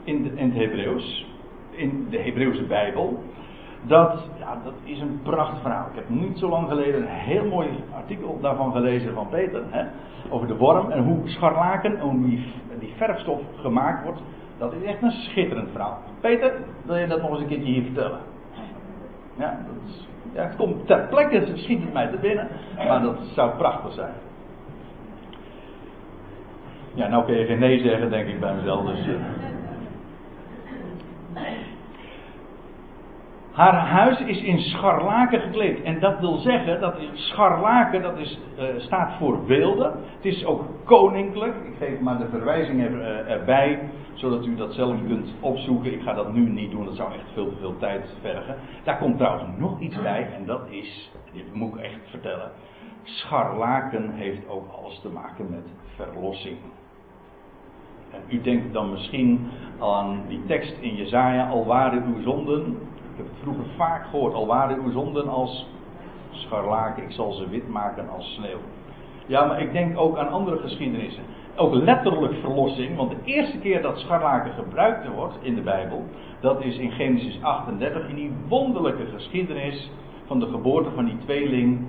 [0.04, 1.26] in, in het Hebreeuws,
[1.70, 3.22] in de Hebreeuwse Bijbel,
[3.82, 5.86] dat, ja, dat is een prachtverhaal.
[5.86, 9.62] Ik heb niet zo lang geleden een heel mooi artikel daarvan gelezen van Peter.
[9.70, 9.84] Hè,
[10.28, 14.20] over de worm en hoe scharlaken, hoe die, die verfstof gemaakt wordt.
[14.58, 15.98] Dat is echt een schitterend verhaal.
[16.20, 16.52] Peter,
[16.84, 18.18] wil je dat nog eens een keertje hier vertellen?
[19.38, 22.48] Ja, dat is, het komt ter plekke, schiet het mij te binnen.
[22.76, 24.12] Maar dat zou prachtig zijn.
[26.94, 28.86] Ja, nou kun je geen nee zeggen, denk ik bij mezelf.
[28.86, 29.14] Dus, uh.
[33.56, 35.82] Haar huis is in scharlaken gekleed.
[35.82, 39.92] En dat wil zeggen, dat scharlaken dat is, uh, staat voor weelde.
[40.16, 41.54] Het is ook koninklijk.
[41.54, 43.80] Ik geef maar de verwijzing er, uh, erbij,
[44.16, 45.92] zodat u dat zelf kunt opzoeken.
[45.92, 48.56] Ik ga dat nu niet doen, dat zou echt veel te veel tijd vergen.
[48.84, 52.50] Daar komt trouwens nog iets bij, en dat is, dit moet ik echt vertellen.
[53.02, 56.56] Scharlaken heeft ook alles te maken met verlossing.
[58.10, 59.48] En u denkt dan misschien
[59.78, 62.76] aan die tekst in Jezaja, al waren uw zonden
[63.16, 64.34] ik heb het vroeger vaak gehoord.
[64.34, 65.66] Al waren uw zonden als
[66.30, 68.58] scharlaken, ik zal ze wit maken als sneeuw.
[69.26, 71.22] Ja, maar ik denk ook aan andere geschiedenissen.
[71.56, 76.04] Ook letterlijk verlossing, want de eerste keer dat scharlaken gebruikt wordt in de Bijbel,
[76.40, 79.90] dat is in Genesis 38, in die wonderlijke geschiedenis
[80.26, 81.86] van de geboorte van die tweeling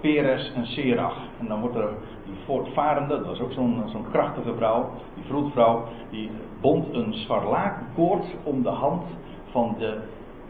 [0.00, 1.16] Peres en Serach.
[1.40, 1.88] En dan wordt er
[2.24, 8.24] die voortvarende, dat was ook zo'n zo'n krachtige vrouw, die vroedvrouw, die bond een scharlakenkoord
[8.42, 9.02] om de hand
[9.50, 10.00] van de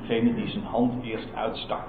[0.01, 1.87] degene die zijn hand eerst uitstak.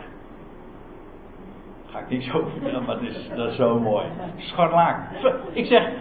[1.86, 4.06] Ga ik niet zo vertellen, maar dat is, dat is zo mooi.
[4.38, 5.06] Scharlaken.
[5.52, 5.92] Ik zeg,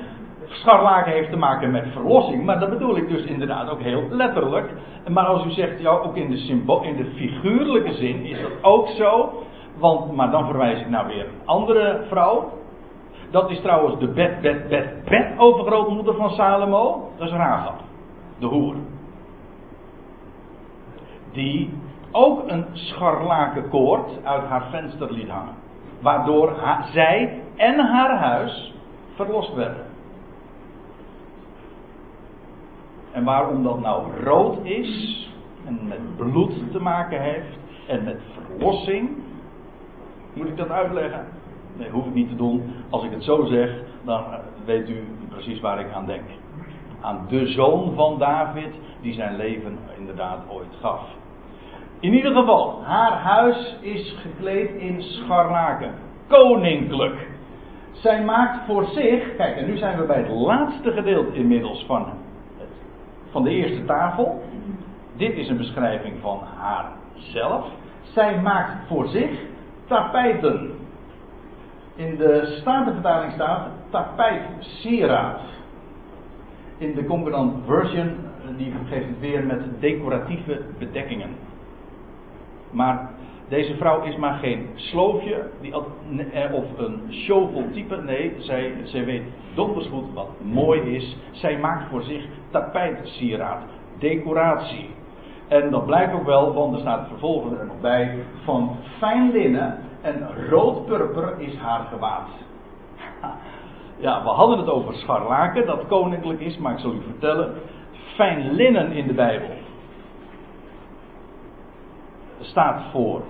[0.46, 4.70] scharlaken heeft te maken met verlossing, maar dat bedoel ik dus inderdaad ook heel letterlijk.
[5.08, 8.50] Maar als u zegt, ja, ook in de, symbool, in de figuurlijke zin is dat
[8.62, 9.32] ook zo.
[9.78, 12.50] Want, maar dan verwijs ik naar weer een andere vrouw.
[13.30, 17.10] Dat is trouwens de bed, bed, bed, bed overgrootmoeder van Salomo.
[17.16, 17.80] Dat is Rahab,
[18.38, 18.74] de hoer.
[21.32, 21.74] Die
[22.12, 25.54] ook een scharlaken koord uit haar venster liet hangen.
[26.00, 26.52] Waardoor
[26.92, 28.74] zij en haar huis
[29.14, 29.91] verlost werden.
[33.12, 35.30] En waarom dat nou rood is
[35.66, 39.10] en met bloed te maken heeft en met verlossing,
[40.34, 41.26] moet ik dat uitleggen?
[41.76, 42.62] Nee, hoef ik niet te doen.
[42.90, 43.70] Als ik het zo zeg,
[44.04, 46.22] dan eh, weet u precies waar ik aan denk.
[47.00, 51.00] Aan de zoon van David, die zijn leven inderdaad ooit gaf.
[52.00, 55.92] In ieder geval, haar huis is gekleed in scharlaken.
[56.28, 57.28] Koninklijk.
[57.92, 62.06] Zij maakt voor zich, kijk, en nu zijn we bij het laatste gedeelte inmiddels van,
[63.32, 64.42] van de eerste tafel.
[65.16, 67.66] Dit is een beschrijving van haarzelf.
[68.02, 69.30] Zij maakt voor zich
[69.86, 70.70] tapijten.
[71.94, 75.40] In de Statenvertaling staat tapijt sieraad.
[76.78, 78.16] In de Concordant Version,
[78.56, 81.30] die geeft het weer met decoratieve bedekkingen.
[82.70, 83.10] Maar
[83.48, 85.72] deze vrouw is maar geen sloofje die,
[86.32, 87.96] eh, of een showvol type.
[87.96, 89.22] Nee, zij, zij weet
[89.54, 91.16] donders goed wat mooi is.
[91.30, 93.62] Zij maakt voor zich tapijtsieraad,
[93.98, 94.90] decoratie.
[95.48, 99.78] En dat blijkt ook wel, want er staat vervolgens er nog bij van fijn linnen
[100.00, 102.28] en rood-purper is haar gewaad.
[103.98, 107.54] Ja, we hadden het over scharlaken, dat koninklijk is, maar ik zal u vertellen.
[108.14, 109.48] Fijn linnen in de Bijbel
[112.44, 113.22] staat voor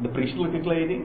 [0.00, 1.04] de priesterlijke kleding.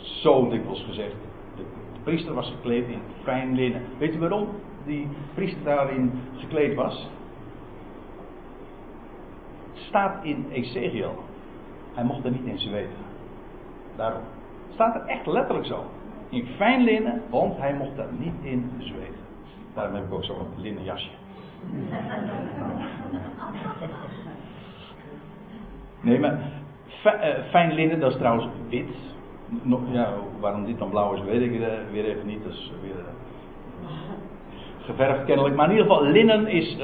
[0.00, 1.14] Zo dikwijls gezegd.
[1.56, 1.62] De,
[2.02, 3.82] priester was gekleed in fijn linnen.
[3.98, 4.48] Weet u waarom
[4.84, 7.10] die priester daarin gekleed was?
[9.72, 11.24] Staat in Ezekiel.
[11.94, 12.96] Hij mocht er niet in zweten.
[13.96, 14.22] Daarom.
[14.72, 15.84] Staat er echt letterlijk zo.
[16.28, 19.26] In fijn linnen, want hij mocht daar niet in zweten.
[19.74, 21.10] Daarom heb ik ook zo'n linnen jasje.
[26.00, 26.38] Nee, maar
[27.02, 28.90] eh, fijn linnen, dat is trouwens wit.
[29.92, 32.42] ja, waarom dit dan blauw is, weet ik eh, weer even niet.
[32.42, 33.88] Dat is weer uh,
[34.80, 35.54] geverfd kennelijk.
[35.54, 36.76] Maar in ieder geval, linnen is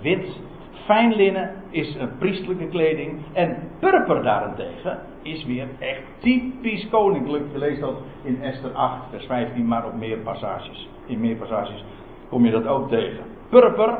[0.00, 0.40] wit.
[0.84, 3.20] Fijn linnen is een priestelijke kleding.
[3.32, 7.44] En purper daarentegen is weer echt typisch koninklijk.
[7.52, 10.88] Je leest dat in Esther 8, vers 15, maar op meer passages.
[11.06, 11.84] In meer passages
[12.28, 13.24] kom je dat ook tegen.
[13.48, 13.98] Purper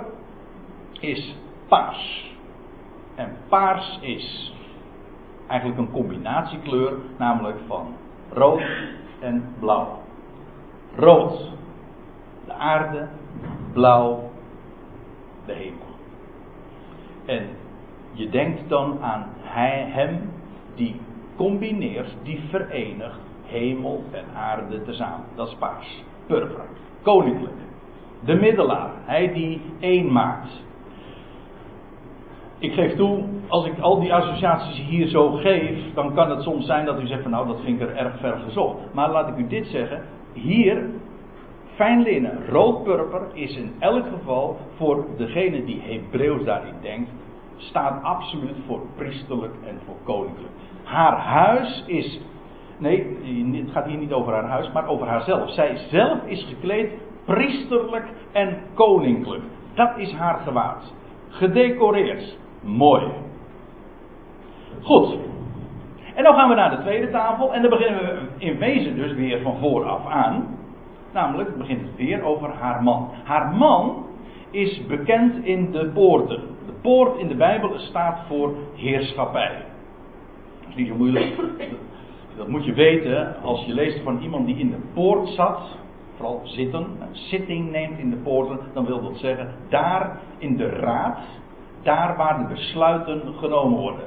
[1.00, 1.37] is
[1.68, 2.30] paars.
[3.14, 4.52] En paars is
[5.52, 7.86] eigenlijk een combinatiekleur, namelijk van
[8.32, 8.62] rood
[9.20, 9.98] en blauw.
[10.96, 11.50] Rood,
[12.46, 13.08] de aarde,
[13.72, 14.30] blauw,
[15.46, 15.86] de hemel.
[17.24, 17.46] En
[18.12, 20.30] je denkt dan aan hij, hem
[20.74, 21.00] die
[21.36, 25.26] combineert, die verenigt hemel en aarde tezamen.
[25.34, 26.64] Dat is paars, purper,
[27.02, 27.54] koninklijk.
[28.24, 30.62] De middelaar, hij die één maakt.
[32.62, 36.66] Ik geef toe, als ik al die associaties hier zo geef, dan kan het soms
[36.66, 38.94] zijn dat u zegt van nou dat vind ik er erg ver gezocht.
[38.94, 40.90] Maar laat ik u dit zeggen, hier,
[41.75, 47.11] fijn linnen, rood-purper is in elk geval voor degene die Hebreeuws daarin denkt,
[47.57, 50.53] staat absoluut voor priesterlijk en voor koninklijk.
[50.83, 52.20] Haar huis is,
[52.79, 53.16] nee,
[53.53, 55.51] het gaat hier niet over haar huis, maar over haarzelf.
[55.51, 56.90] Zij zelf is gekleed
[57.25, 59.42] priesterlijk en koninklijk.
[59.75, 60.94] Dat is haar gewaad.
[61.29, 62.40] Gedecoreerd.
[62.62, 63.03] Mooi.
[64.83, 65.16] Goed.
[66.14, 67.55] En dan gaan we naar de tweede tafel.
[67.55, 70.59] En dan beginnen we in wezen dus weer van vooraf aan.
[71.12, 73.11] Namelijk begint het weer over haar man.
[73.25, 74.07] Haar man
[74.51, 76.40] is bekend in de poorten.
[76.66, 79.62] De poort in de Bijbel staat voor heerschappij.
[80.61, 81.35] Dat is niet zo moeilijk.
[82.37, 85.61] Dat moet je weten als je leest van iemand die in de poort zat.
[86.16, 88.59] Vooral zitten, een zitting neemt in de poorten.
[88.72, 91.18] Dan wil dat zeggen, daar in de raad
[91.83, 94.05] daar waar de besluiten genomen worden.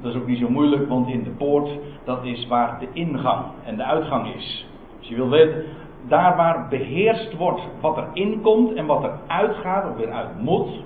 [0.00, 1.70] Dat is ook niet zo moeilijk, want in de poort,
[2.04, 4.66] dat is waar de ingang en de uitgang is.
[4.98, 5.64] Als je wil weten,
[6.08, 10.82] daar waar beheerst wordt wat er inkomt en wat er uitgaat of weer uit moet,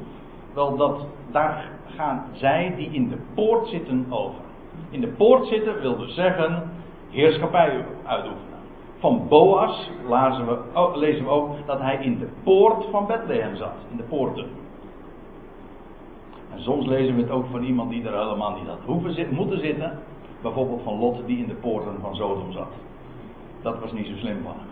[0.55, 1.64] wel dat, daar
[1.96, 4.40] gaan zij die in de poort zitten over.
[4.90, 6.70] In de poort zitten wil dus zeggen
[7.11, 8.59] heerschappij uitoefenen.
[8.98, 13.74] Van Boas lezen we, lezen we ook dat hij in de poort van Bethlehem zat,
[13.90, 14.46] in de poorten.
[16.55, 19.59] En soms lezen we het ook van iemand die er helemaal niet had hoeven moeten
[19.59, 19.98] zitten.
[20.42, 22.72] Bijvoorbeeld van Lot die in de poorten van Sodom zat.
[23.62, 24.68] Dat was niet zo slim van hem.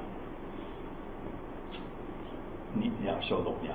[3.01, 3.75] Ja, Sodom, ja.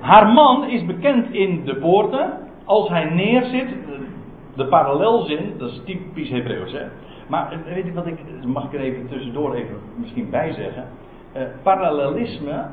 [0.00, 2.38] Haar man is bekend in de poorten.
[2.64, 3.68] Als hij neerzit,
[4.54, 6.86] de parallelzin, dat is typisch Hebreeuws, hè.
[7.26, 10.84] Maar eh, weet je wat ik, mag ik er even tussendoor even misschien bij zeggen.
[11.36, 12.64] Uh, parallelisme,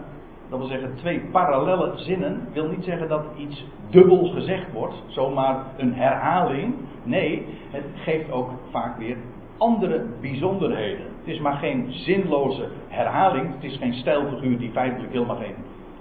[0.54, 5.66] dat wil zeggen twee parallelle zinnen, wil niet zeggen dat iets dubbel gezegd wordt, zomaar
[5.78, 6.76] een herhaling.
[7.04, 9.18] Nee, het geeft ook vaak weer
[9.58, 11.06] andere bijzonderheden.
[11.20, 15.56] Het is maar geen zinloze herhaling, het is geen stijlfiguur die feitelijk helemaal geen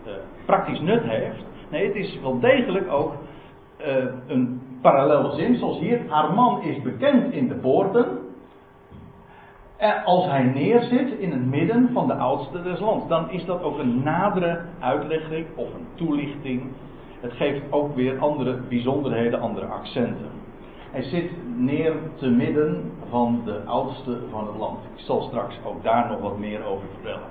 [0.07, 0.13] uh,
[0.45, 1.45] praktisch nut heeft.
[1.71, 3.13] Nee, het is wel degelijk ook
[3.81, 6.01] uh, een parallele zin, zoals hier.
[6.09, 8.07] Haar man is bekend in de poorten.
[10.05, 13.79] Als hij neerzit in het midden van de oudste des lands, dan is dat ook
[13.79, 16.63] een nadere uitlegging of een toelichting.
[17.21, 20.31] Het geeft ook weer andere bijzonderheden, andere accenten.
[20.91, 24.79] Hij zit neer te midden van de oudste van het land.
[24.95, 27.29] Ik zal straks ook daar nog wat meer over vertellen.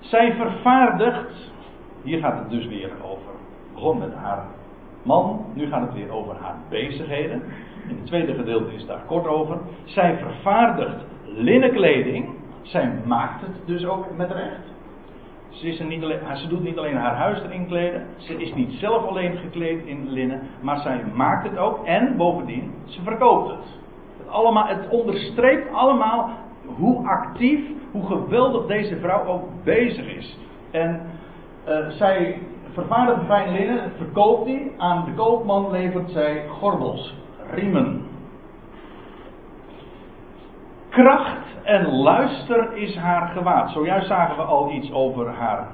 [0.00, 1.52] Zij vervaardigt,
[2.02, 3.32] hier gaat het dus weer over,
[3.74, 4.44] begon met haar
[5.02, 7.42] man, nu gaat het weer over haar bezigheden.
[7.88, 9.58] In het tweede gedeelte is daar kort over.
[9.84, 11.04] Zij vervaardigt
[11.36, 12.28] linnenkleding.
[12.62, 14.74] Zij maakt het dus ook met recht.
[15.48, 18.06] Ze, is niet alleen, ze doet niet alleen haar huis erin kleden.
[18.16, 20.40] Ze is niet zelf alleen gekleed in linnen.
[20.60, 21.84] Maar zij maakt het ook.
[21.84, 23.64] En bovendien, ze verkoopt het.
[24.18, 26.30] Het, allemaal, het onderstreept allemaal
[26.76, 27.60] hoe actief,
[27.90, 30.38] hoe geweldig deze vrouw ook bezig is.
[30.70, 31.00] En
[31.68, 32.38] uh, zij
[32.72, 34.72] vervaardigt fijn linnen, verkoopt die.
[34.76, 37.14] Aan de koopman levert zij gordels,
[37.54, 38.05] riemen.
[40.96, 43.70] Kracht en luister is haar gewaad.
[43.70, 45.66] Zojuist zagen we al iets over haar,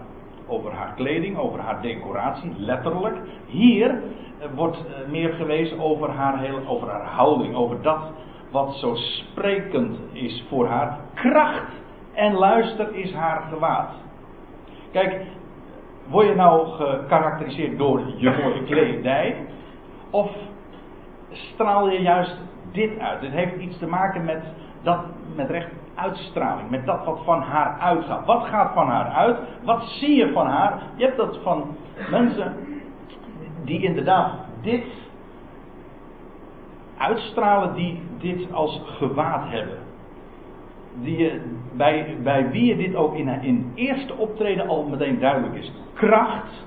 [0.47, 3.16] over haar kleding, over haar decoratie, letterlijk.
[3.47, 8.11] Hier eh, wordt eh, meer gewezen over haar, heel, over haar houding, over dat
[8.51, 10.99] wat zo sprekend is voor haar.
[11.14, 11.73] Kracht
[12.14, 13.91] en luister is haar gewaad.
[14.93, 15.27] Kijk,
[16.09, 19.37] word je nou gekarakteriseerd door je mooie kledij?
[20.11, 20.31] Of
[21.31, 22.37] straal je juist
[22.73, 23.20] dit uit?
[23.20, 24.43] Dit heeft iets te maken met
[24.83, 24.99] dat
[25.35, 28.26] met recht uitstraling, met dat wat van haar uitgaat.
[28.26, 29.39] Wat gaat van haar uit?
[29.62, 30.83] Wat zie je van haar?
[30.97, 31.76] Je hebt dat van
[32.11, 32.55] mensen
[33.64, 34.85] die inderdaad dit
[36.97, 39.78] uitstralen, die dit als gewaad hebben.
[41.01, 41.41] Die,
[41.72, 45.72] bij, bij wie je dit ook in, in eerste optreden al meteen duidelijk is.
[45.95, 46.64] Kracht.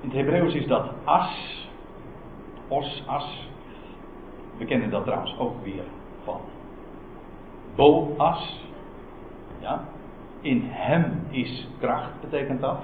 [0.00, 1.66] In het Hebreeuws is dat as.
[2.68, 3.48] Os, as.
[4.58, 5.82] We kennen dat trouwens ook weer
[6.24, 6.40] van
[7.74, 8.60] Boas.
[9.60, 9.80] Ja.
[10.40, 12.78] In hem is kracht, betekent dat.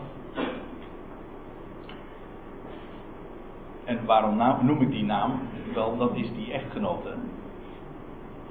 [3.84, 4.36] En waarom
[4.66, 5.40] noem ik die naam?
[5.74, 7.14] Wel, dat is die echtgenote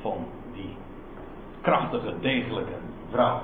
[0.02, 0.18] van
[0.54, 0.76] die
[1.62, 2.76] krachtige, degelijke
[3.10, 3.42] vrouw.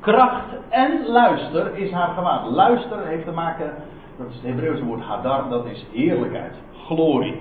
[0.00, 2.50] Kracht en luister is haar gewaad.
[2.50, 3.74] Luister heeft te maken,
[4.18, 6.54] dat is het Hebreeuwse woord hadar, dat is heerlijkheid,
[6.86, 7.40] glorie.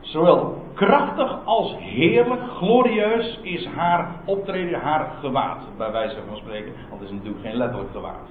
[0.00, 5.58] Zowel krachtig als heerlijk, glorieus is haar optreden, haar gewaad.
[5.76, 8.28] Bij wijze van spreken, want het is natuurlijk geen letterlijk gewaad.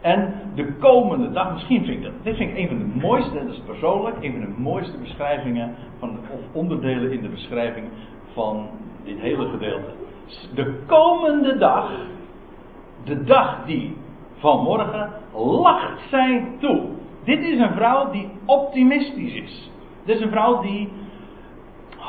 [0.00, 3.44] En de komende dag, misschien vind ik dat, dit vind ik een van de mooiste,
[3.44, 7.86] dat is persoonlijk, een van de mooiste beschrijvingen, van, of onderdelen in de beschrijving
[8.32, 8.68] van
[9.04, 9.90] dit hele gedeelte.
[10.54, 11.90] De komende dag,
[13.04, 13.96] de dag die
[14.38, 16.80] van morgen, lacht zij toe.
[17.24, 19.70] Dit is een vrouw die optimistisch is.
[20.04, 20.88] Dit is een vrouw die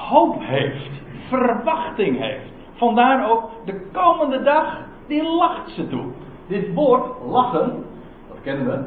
[0.08, 0.90] hoop heeft,
[1.28, 2.52] verwachting heeft.
[2.74, 4.78] Vandaar ook de komende dag,
[5.08, 6.06] die lacht ze toe.
[6.48, 7.84] Dit woord lachen,
[8.28, 8.86] dat kennen we.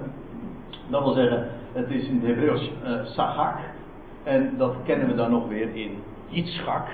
[0.91, 3.59] Dat wil zeggen, het is in het Hebreeuws uh, sagak.
[4.23, 6.89] En dat kennen we dan nog weer in Yitzchak.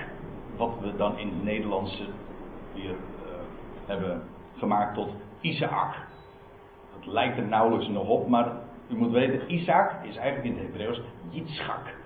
[0.57, 2.03] Wat we dan in het Nederlandse
[2.73, 2.95] hier uh,
[3.85, 4.21] hebben
[4.57, 5.09] gemaakt tot
[5.41, 5.95] Isaac.
[6.99, 8.51] Dat lijkt er nauwelijks nog op, maar
[8.89, 11.97] u moet weten, Isaac is eigenlijk in het Hebreeuws Yitzchak.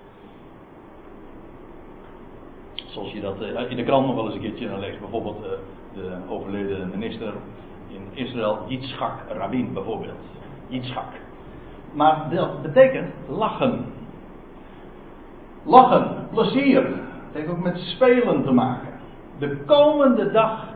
[2.94, 5.00] Zoals je dat uh, in de krant nog wel eens een keertje leest.
[5.00, 5.50] Bijvoorbeeld uh,
[5.94, 7.32] de overleden minister
[7.88, 10.20] in Israël, Yitzchak Rabin bijvoorbeeld.
[10.68, 11.12] Yitzchak.
[11.92, 13.84] Maar dat betekent lachen.
[15.64, 16.82] Lachen, plezier.
[16.82, 18.88] Het heeft ook met spelen te maken.
[19.38, 20.68] De komende dag,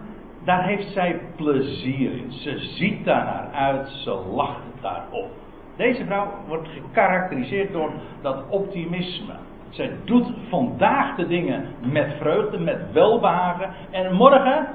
[0.44, 2.32] daar heeft zij plezier in.
[2.32, 5.30] Ze ziet daar naar uit, ze lacht daarop.
[5.76, 7.90] Deze vrouw wordt gekarakteriseerd door
[8.22, 9.34] dat optimisme.
[9.70, 13.70] Zij doet vandaag de dingen met vreugde, met welbehagen.
[13.90, 14.66] En morgen,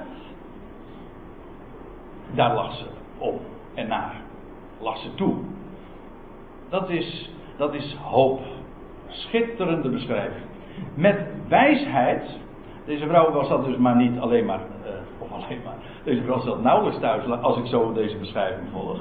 [2.31, 2.85] daar lacht ze
[3.17, 3.39] om
[3.73, 4.15] en naar.
[4.79, 5.35] Lacht ze toe.
[6.69, 8.41] Dat is, dat is hoop.
[9.07, 10.45] Schitterende beschrijving.
[10.93, 12.39] Met wijsheid.
[12.85, 14.59] Deze vrouw was dat dus maar niet alleen maar.
[14.59, 15.75] Uh, of alleen maar.
[16.03, 18.99] Deze vrouw zat nauwelijks thuis als ik zo deze beschrijving volg.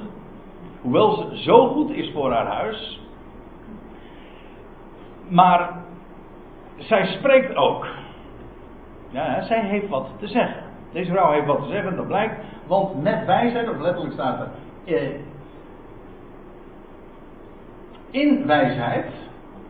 [0.81, 3.02] Hoewel ze zo goed is voor haar huis.
[5.27, 5.69] Maar
[6.77, 7.87] zij spreekt ook.
[9.09, 10.63] Ja, zij heeft wat te zeggen.
[10.91, 12.35] Deze vrouw heeft wat te zeggen, dat blijkt.
[12.67, 14.49] Want met wijsheid, of letterlijk staat er.
[14.95, 15.19] Eh,
[18.11, 19.05] in wijsheid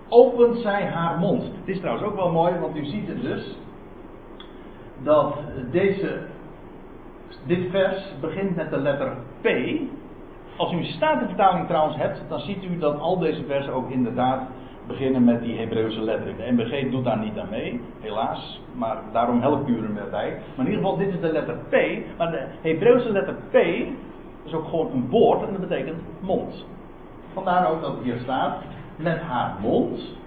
[0.10, 1.42] opent zij haar mond.
[1.42, 3.58] Dit is trouwens ook wel mooi, want u ziet het dus.
[5.04, 5.38] Dat
[5.72, 6.26] deze,
[7.46, 9.48] dit vers begint met de letter P.
[10.58, 14.48] Als u een statenvertaling trouwens hebt, dan ziet u dat al deze versen ook inderdaad
[14.88, 16.36] beginnen met die Hebreeuwse letter.
[16.38, 18.62] De MBG doet daar niet aan mee, helaas.
[18.76, 20.40] Maar daarom help ik u er bij.
[20.56, 21.76] Maar in ieder geval, dit is de letter P.
[22.18, 23.56] Maar de Hebreeuwse letter P
[24.44, 26.66] is ook gewoon een woord en dat betekent mond.
[27.34, 28.58] Vandaar ook dat het hier staat,
[28.96, 30.18] met haar mond.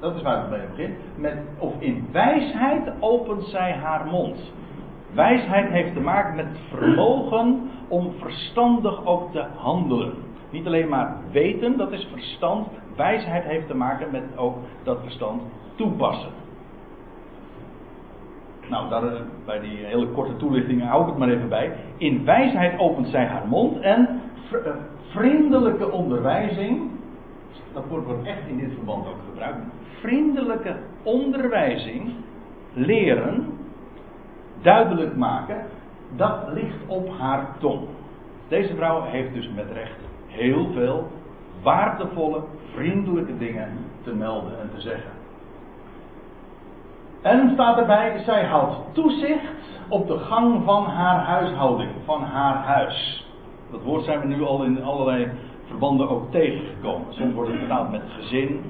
[0.00, 0.96] Dat is waar het mee begint.
[1.16, 4.52] Met, of in wijsheid opent zij haar mond.
[5.12, 10.14] Wijsheid heeft te maken met vermogen om verstandig ook te handelen.
[10.52, 12.68] Niet alleen maar weten, dat is verstand.
[12.96, 15.42] Wijsheid heeft te maken met ook dat verstand
[15.74, 16.30] toepassen.
[18.68, 21.72] Nou, daar, eh, bij die hele korte toelichting hou ik het maar even bij.
[21.96, 24.20] In wijsheid opent zij haar mond en
[24.52, 24.72] eh,
[25.08, 26.90] vriendelijke onderwijzing,
[27.72, 29.58] dat woord wordt echt in dit verband ook gebruikt.
[30.00, 32.12] Vriendelijke onderwijzing,
[32.72, 33.58] leren,
[34.62, 35.64] duidelijk maken,
[36.16, 37.80] dat ligt op haar tong.
[38.48, 41.10] Deze vrouw heeft dus met recht heel veel
[41.62, 42.40] waardevolle,
[42.74, 45.10] vriendelijke dingen te melden en te zeggen.
[47.22, 53.26] En staat erbij, zij houdt toezicht op de gang van haar huishouding, van haar huis.
[53.70, 55.30] Dat woord zijn we nu al in allerlei
[55.66, 57.06] verbanden ook tegengekomen.
[57.14, 58.60] Soms wordt het vertaald met gezin.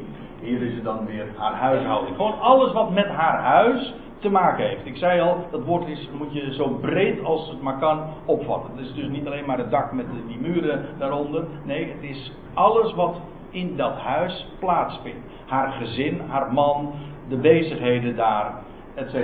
[0.41, 2.17] Hier is het dan weer haar huishouding.
[2.17, 4.87] Gewoon alles wat met haar huis te maken heeft.
[4.87, 8.77] Ik zei al, dat woord is, moet je zo breed als het maar kan opvatten.
[8.77, 11.45] Het is dus niet alleen maar het dak met die muren daaronder.
[11.65, 13.21] Nee, het is alles wat
[13.51, 15.19] in dat huis plaatsvindt.
[15.47, 16.93] Haar gezin, haar man,
[17.29, 18.55] de bezigheden daar,
[18.95, 19.15] etc.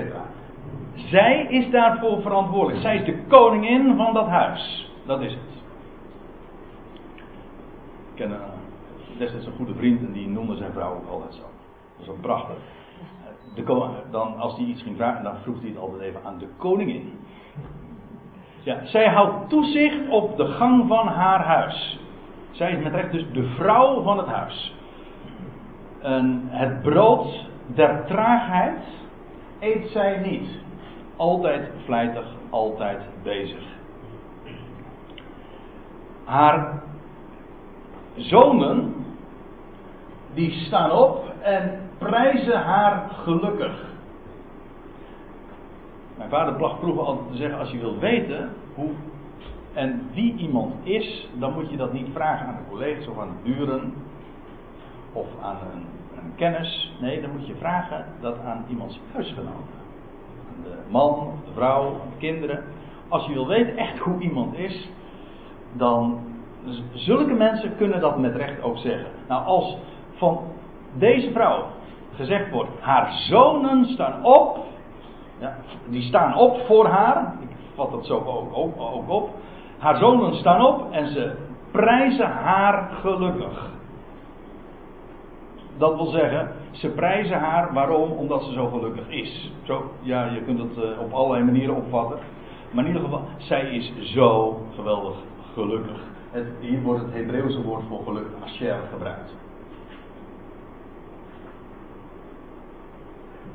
[0.94, 2.80] Zij is daarvoor verantwoordelijk.
[2.80, 4.92] Zij is de koningin van dat huis.
[5.06, 5.40] Dat is het.
[8.14, 11.42] Ik ken een, destijds een goede vriend en die noemde zijn vrouw ook altijd zo.
[11.96, 12.56] Dat is ook prachtig
[14.10, 17.18] dan, als hij iets ging vragen, dan vroeg hij het altijd even aan de koningin.
[18.62, 22.00] Ja, zij houdt toezicht op de gang van haar huis.
[22.50, 24.74] Zij is met recht dus de vrouw van het huis.
[26.00, 28.80] En het brood der traagheid
[29.58, 30.48] eet zij niet.
[31.16, 33.62] Altijd vlijtig, altijd bezig.
[36.24, 36.82] Haar
[38.16, 38.94] zonen,
[40.34, 43.86] die staan op en prijzen haar gelukkig.
[46.16, 48.90] Mijn vader placht vroeger altijd te zeggen: als je wilt weten hoe
[49.72, 53.28] en wie iemand is, dan moet je dat niet vragen aan de collega's of aan
[53.28, 53.92] de buren
[55.12, 55.86] of aan een,
[56.22, 56.92] een kennis.
[57.00, 59.76] Nee, dan moet je vragen dat aan iemands huisgenoten.
[60.62, 62.64] De man, de vrouw, de kinderen.
[63.08, 64.90] Als je wil weten echt hoe iemand is,
[65.72, 66.20] dan
[66.92, 69.10] zulke mensen kunnen dat met recht ook zeggen.
[69.28, 69.76] Nou, als
[70.12, 70.40] van
[70.98, 71.64] deze vrouw
[72.18, 74.58] gezegd wordt, haar zonen staan op,
[75.38, 75.56] ja,
[75.88, 79.30] die staan op voor haar, ik vat dat zo ook, ook, ook op,
[79.78, 81.36] haar zonen staan op en ze
[81.70, 83.70] prijzen haar gelukkig.
[85.76, 88.10] Dat wil zeggen, ze prijzen haar waarom?
[88.10, 89.52] Omdat ze zo gelukkig is.
[89.62, 92.18] Zo, ja, je kunt het uh, op allerlei manieren opvatten.
[92.70, 95.16] Maar in ieder geval, zij is zo geweldig
[95.54, 96.00] gelukkig.
[96.60, 99.34] Hier wordt het Hebreeuwse woord voor geluk, asher, gebruikt.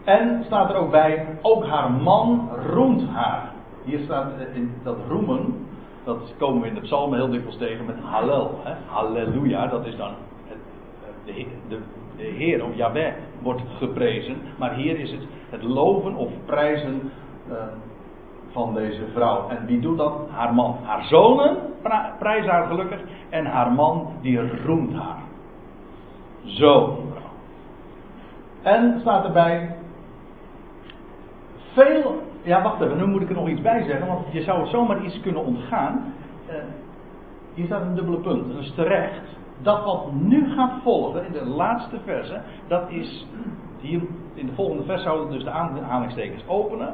[0.03, 3.51] En staat er ook bij, ook haar man roemt haar.
[3.83, 5.67] Hier staat eh, in dat roemen,
[6.03, 8.59] dat komen we in de psalmen heel dikwijls tegen met hallel.
[8.63, 8.73] Hè?
[8.87, 10.11] Halleluja, dat is dan
[10.47, 10.57] het,
[11.25, 11.79] eh, de, de,
[12.17, 14.37] de Heer, of Yahweh, wordt geprezen.
[14.57, 15.21] Maar hier is het
[15.53, 17.11] het loven of prijzen
[17.49, 17.55] uh,
[18.51, 19.49] van deze vrouw.
[19.49, 20.13] En wie doet dat?
[20.29, 20.77] Haar man.
[20.83, 21.57] Haar zonen
[22.19, 22.99] prijzen haar gelukkig
[23.29, 25.21] en haar man die roemt haar.
[26.43, 26.99] Zo.
[28.61, 29.75] En staat erbij,
[31.73, 32.21] veel.
[32.41, 35.03] Ja, wacht even, nu moet ik er nog iets bij zeggen, want je zou zomaar
[35.03, 36.13] iets kunnen ontgaan.
[36.49, 36.55] Uh,
[37.53, 39.21] hier staat een dubbele punt, dat is terecht.
[39.61, 43.27] Dat wat nu gaat volgen in de laatste verse, dat is.
[43.79, 44.01] Hier
[44.33, 46.93] in de volgende vers zouden dus de aanhalingstekens openen.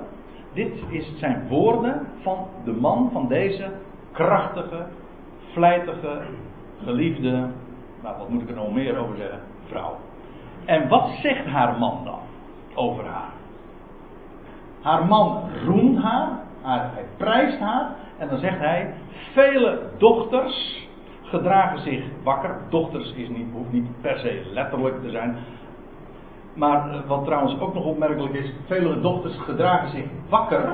[0.53, 3.71] Dit is, zijn woorden van de man van deze
[4.11, 4.85] krachtige,
[5.53, 6.21] vlijtige,
[6.83, 7.31] geliefde.
[8.03, 9.39] Nou, wat moet ik er nog meer over zeggen?
[9.67, 9.95] Vrouw.
[10.65, 12.19] En wat zegt haar man dan
[12.75, 13.31] over haar?
[14.81, 16.29] Haar man roemt haar.
[16.61, 17.89] Hij prijst haar.
[18.17, 18.93] En dan zegt hij:
[19.33, 20.87] Vele dochters
[21.23, 22.57] gedragen zich wakker.
[22.69, 25.37] Dochters is niet, hoeft niet per se letterlijk te zijn.
[26.53, 30.69] Maar eh, wat trouwens ook nog opmerkelijk is: vele dochters gedragen zich wakker.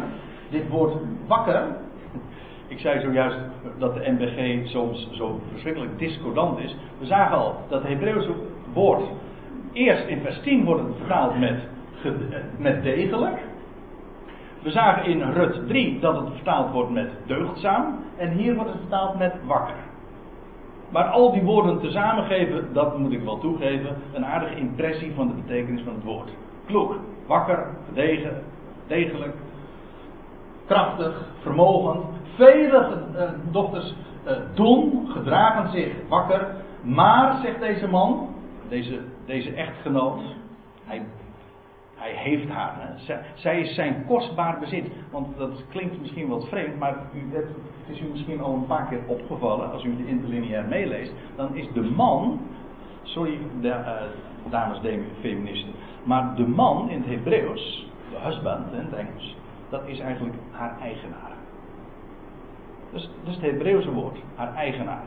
[0.49, 0.93] Dit woord
[1.27, 1.63] wakker.
[2.67, 3.37] Ik zei zojuist
[3.77, 6.75] dat de NBG soms zo verschrikkelijk discordant is.
[6.99, 8.33] We zagen al dat het Hebreeuwse
[8.73, 9.03] woord.
[9.73, 11.59] Eerst in vers 10 wordt vertaald met,
[12.57, 13.39] met degelijk.
[14.66, 17.99] We zagen in Rut 3 dat het vertaald wordt met deugdzaam.
[18.18, 19.76] En hier wordt het vertaald met wakker.
[20.89, 25.28] Maar al die woorden tezamen geven, dat moet ik wel toegeven, een aardige impressie van
[25.28, 26.30] de betekenis van het woord.
[26.66, 26.95] Kloek,
[27.26, 28.43] wakker, degen,
[28.88, 29.36] degelijk,
[30.68, 32.05] krachtig, vermogend.
[32.36, 33.95] Vele uh, dochters
[34.28, 36.55] uh, doen, gedragen zich wakker.
[36.82, 38.30] Maar, zegt deze man,
[38.70, 40.22] deze, deze echtgenoot,
[40.84, 41.05] hij
[42.05, 42.73] hij heeft haar.
[43.33, 44.85] Zij, is zijn kostbaar bezit.
[45.11, 47.45] Want dat klinkt misschien wat vreemd, maar u, het,
[47.87, 51.13] is u misschien al een paar keer opgevallen als u de interlineair meeleest.
[51.35, 52.39] Dan is de man,
[53.03, 53.91] sorry de, uh,
[54.49, 54.79] dames
[55.19, 55.71] feministen,
[56.03, 59.37] maar de man in het Hebreeuws, de husband in het Engels,
[59.69, 61.31] dat is eigenlijk haar eigenaar.
[62.91, 65.03] Dat is, dat is het Hebreeuwse woord, haar eigenaar.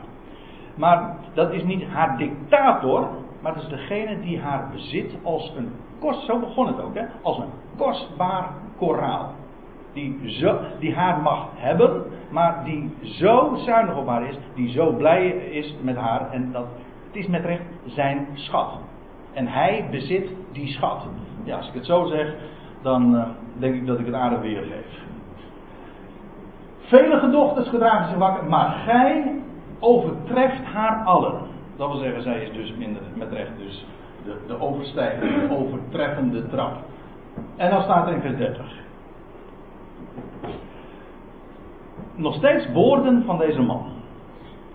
[0.75, 3.07] Maar dat is niet haar dictator,
[3.41, 7.05] maar dat is degene die haar bezit als een kost, zo begon het ook, hè,
[7.21, 9.33] als een kostbaar koraal.
[9.93, 14.91] Die, zo, die haar mag hebben, maar die zo zuinig op haar is, die zo
[14.91, 16.31] blij is met haar.
[16.31, 16.65] En dat,
[17.07, 18.79] het is met recht zijn schat.
[19.33, 21.07] En hij bezit die schat.
[21.43, 22.35] Ja, als ik het zo zeg,
[22.81, 23.23] dan uh,
[23.53, 24.85] denk ik dat ik het aardig weergeef.
[26.79, 29.41] Vele gedochters gedragen zich wakker, maar gij
[29.79, 31.48] overtreft haar allen.
[31.79, 33.85] Dat wil zeggen, zij is dus minder met recht dus
[34.23, 36.77] de, de overstijgende, de overtreffende trap.
[37.55, 38.65] En dan staat er in vers 30.
[42.15, 43.91] Nog steeds woorden van deze man,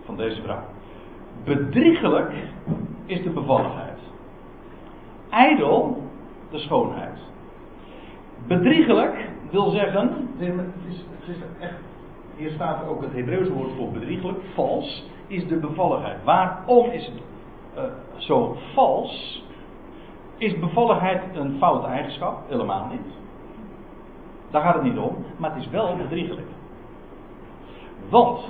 [0.05, 0.65] van deze vrouw.
[1.45, 2.33] Bedriegelijk
[3.07, 3.99] is de bevalligheid.
[5.31, 6.03] Ijdel
[6.51, 7.19] de schoonheid.
[8.47, 10.49] Bedriegelijk wil zeggen, het
[10.89, 11.79] is, het is echt,
[12.37, 16.25] hier staat ook het Hebreeuwse woord voor bedriegelijk, vals, is de bevalligheid.
[16.25, 17.23] Waarom is het
[17.77, 17.83] uh,
[18.17, 19.43] zo vals.
[20.37, 22.39] Is bevalligheid een foute eigenschap?
[22.49, 23.15] Helemaal niet.
[24.51, 26.49] Daar gaat het niet om, maar het is wel bedriegelijk.
[28.09, 28.41] Want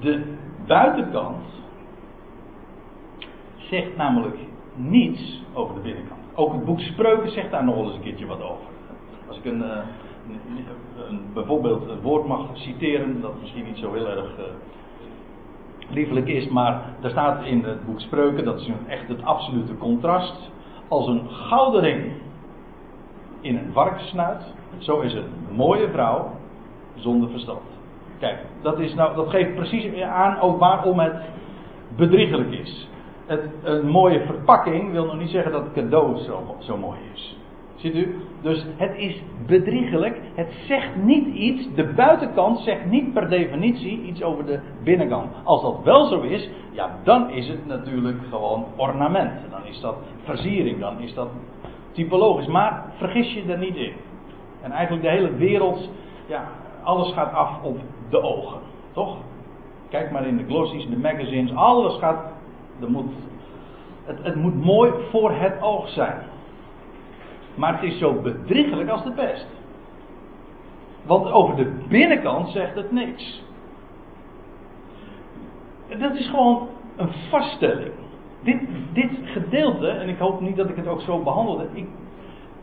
[0.00, 0.34] de
[0.66, 1.44] buitenkant
[3.56, 4.36] zegt namelijk
[4.74, 6.20] niets over de binnenkant.
[6.34, 8.66] Ook het boek Spreuken zegt daar nog eens een keertje wat over.
[9.28, 9.78] Als ik een, uh,
[11.08, 14.44] een, bijvoorbeeld een woord mag citeren, dat misschien niet zo heel erg uh,
[15.90, 20.50] liefelijk is, maar daar staat in het boek Spreuken, dat is echt het absolute contrast.
[20.88, 22.12] Als een gouden ring
[23.40, 24.42] in een varkensnuit,
[24.78, 26.30] zo is een mooie vrouw
[26.94, 27.60] zonder verstand.
[28.18, 31.14] Kijk, dat, is nou, dat geeft precies aan ook waarom het
[31.96, 32.88] bedriegelijk is.
[33.26, 37.36] Het, een mooie verpakking wil nog niet zeggen dat het cadeau zo, zo mooi is.
[37.76, 38.16] Ziet u?
[38.42, 40.20] Dus het is bedriegelijk.
[40.34, 41.74] Het zegt niet iets.
[41.74, 45.32] De buitenkant zegt niet per definitie iets over de binnenkant.
[45.44, 49.50] Als dat wel zo is, ja, dan is het natuurlijk gewoon ornament.
[49.50, 50.80] Dan is dat versiering.
[50.80, 51.28] Dan is dat
[51.92, 52.46] typologisch.
[52.46, 53.92] Maar vergis je er niet in.
[54.62, 55.90] En eigenlijk de hele wereld,
[56.26, 56.48] ja,
[56.82, 57.78] alles gaat af op
[58.10, 58.58] de ogen.
[58.92, 59.16] Toch?
[59.88, 61.54] Kijk maar in de glossies, de magazines.
[61.54, 62.32] Alles gaat.
[62.80, 63.12] Er moet,
[64.04, 66.34] het, het moet mooi voor het oog zijn.
[67.56, 69.46] Maar het is zo bedriegelijk als de pest.
[71.06, 73.44] Want over de binnenkant zegt het niks.
[75.98, 77.92] Dat is gewoon een vaststelling.
[78.42, 78.60] Dit,
[78.92, 81.66] dit gedeelte, en ik hoop niet dat ik het ook zo behandelde.
[81.72, 81.86] Ik,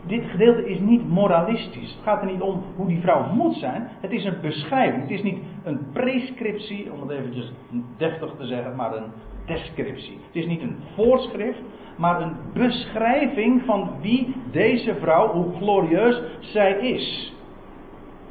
[0.06, 1.92] dit gedeelte is niet moralistisch.
[1.92, 3.88] Het gaat er niet om hoe die vrouw moet zijn.
[4.00, 5.02] Het is een beschrijving.
[5.02, 7.52] Het is niet een prescriptie, om het eventjes
[7.96, 9.10] deftig te zeggen, maar een
[9.46, 10.18] descriptie.
[10.26, 11.60] Het is niet een voorschrift,
[11.96, 17.34] maar een beschrijving van wie deze vrouw, hoe glorieus zij is.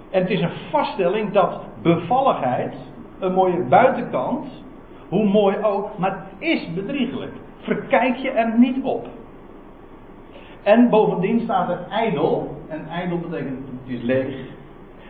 [0.09, 2.75] En het is een vaststelling dat bevalligheid,
[3.19, 4.63] een mooie buitenkant,
[5.09, 7.31] hoe mooi ook, maar het is bedriegelijk.
[7.57, 9.07] Verkijk je er niet op.
[10.63, 14.35] En bovendien staat er ijdel, en ijdel betekent het is leeg.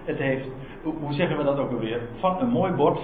[0.04, 0.48] Het heeft,
[0.84, 2.02] hoe zeggen we dat ook alweer?
[2.20, 3.00] Van een mooi bord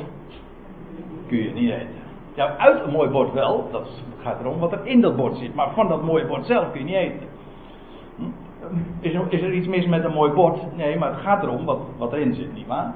[1.28, 1.99] kun je niet eten.
[2.40, 3.90] Ja, uit een mooi bord wel, dat
[4.22, 5.56] gaat erom wat er in dat bord zit.
[5.56, 7.28] Maar van dat mooie bord zelf kun je niet eten.
[8.16, 8.24] Hm?
[9.00, 10.76] Is er, is er iets mis met een mooi bord?
[10.76, 12.94] Nee, maar het gaat erom wat, wat erin zit, nietwaar?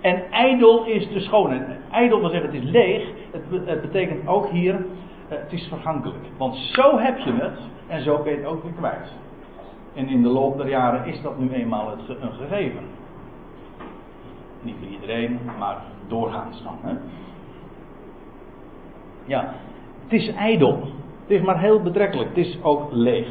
[0.00, 1.66] En ijdel is de schone.
[1.90, 3.08] Ijdel wil zeggen het is leeg.
[3.30, 6.24] Het, het betekent ook hier, eh, het is vergankelijk.
[6.36, 9.12] Want zo heb je het en zo kun je het ook weer kwijt.
[9.94, 12.82] En in de loop der jaren is dat nu eenmaal het, een gegeven.
[14.62, 15.76] Niet voor iedereen, maar
[16.06, 16.78] doorgaans dan.
[16.82, 16.94] Hè?
[19.26, 19.54] Ja,
[20.02, 20.80] het is ijdel.
[21.20, 22.28] Het is maar heel betrekkelijk.
[22.28, 23.28] Het is ook leeg.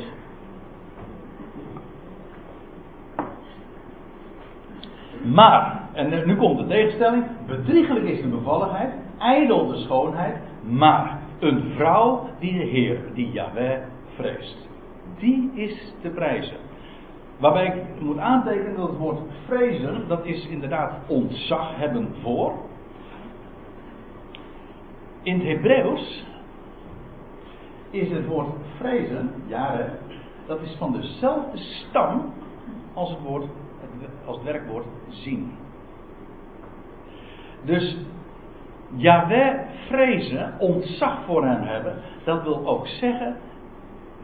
[5.23, 11.63] Maar, en nu komt de tegenstelling, bedriegelijk is de bevalligheid, ijdel de schoonheid, maar een
[11.75, 13.77] vrouw die de Heer, die Yahweh
[14.15, 14.69] vreest,
[15.19, 16.57] die is te prijzen.
[17.37, 22.53] Waarbij ik moet aantekenen dat het woord vrezen, dat is inderdaad ontzag hebben voor.
[25.25, 26.23] In het Hebreeuws
[27.89, 28.47] is het woord
[28.77, 29.97] vrezen, jaren,
[30.47, 32.33] dat is van dezelfde stam
[32.93, 33.45] als het, woord,
[34.25, 35.51] als werkwoord zien.
[37.63, 37.97] Dus
[38.95, 43.37] Yahweh vrezen, ontzag voor hem hebben, dat wil ook zeggen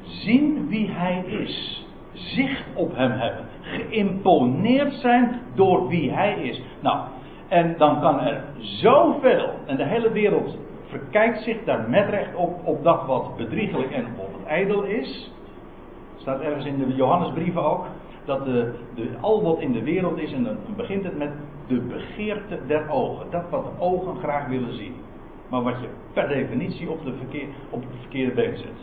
[0.04, 1.86] zien wie hij is.
[2.14, 3.45] Zicht op hem hebben.
[3.62, 6.62] Geïmponeerd zijn door wie hij is.
[6.80, 7.08] Nou,
[7.47, 10.58] en dan kan er zoveel, en de hele wereld
[10.92, 15.32] verkijkt zich daar met recht op, op dat wat bedriegelijk en op het ijdel is.
[16.16, 17.86] Staat ergens in de Johannesbrieven ook.
[18.26, 21.32] Dat de, de, al wat in de wereld is, en dan begint het met
[21.68, 23.26] de begeerte der ogen.
[23.30, 24.96] Dat wat de ogen graag willen zien.
[25.50, 28.80] Maar wat je per definitie op, de verkeer, op het verkeerde been zet.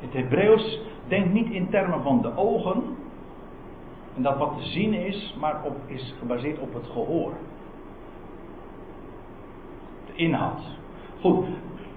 [0.00, 2.82] Het Hebreeuws denkt niet in termen van de ogen.
[4.16, 7.32] En dat wat te zien is, maar op, is gebaseerd op het gehoor
[10.14, 10.60] inhoud.
[11.20, 11.46] Goed,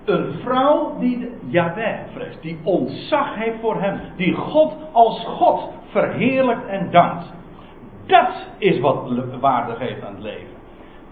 [0.05, 6.67] een vrouw die Yahweh vreest, die ontzag heeft voor hem, die God als God verheerlijkt
[6.67, 7.33] en dankt.
[8.05, 10.53] Dat is wat waarde geeft aan het leven.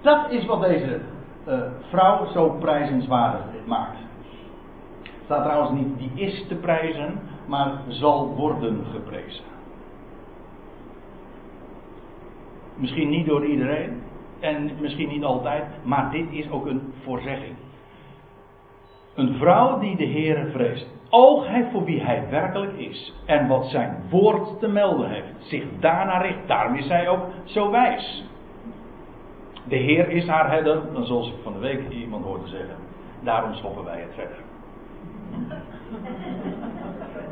[0.01, 1.01] Dat is wat deze
[1.47, 3.97] uh, vrouw zo prijzenswaardig maakt.
[5.23, 9.43] Staat trouwens niet die is te prijzen, maar zal worden geprezen.
[12.75, 14.02] Misschien niet door iedereen,
[14.43, 17.55] en misschien niet altijd, maar dit is ook een voorzegging.
[19.15, 20.87] Een vrouw die de Heer vreest.
[21.09, 23.13] Oog hij voor wie hij werkelijk is.
[23.25, 25.27] En wat zijn woord te melden heeft.
[25.37, 26.47] Zich daarna richt.
[26.47, 28.25] Daarom is zij ook zo wijs.
[29.67, 30.93] De Heer is haar herder.
[30.93, 32.75] Dan zoals ik van de week iemand hoorde zeggen.
[33.23, 34.37] Daarom stoppen wij het verder.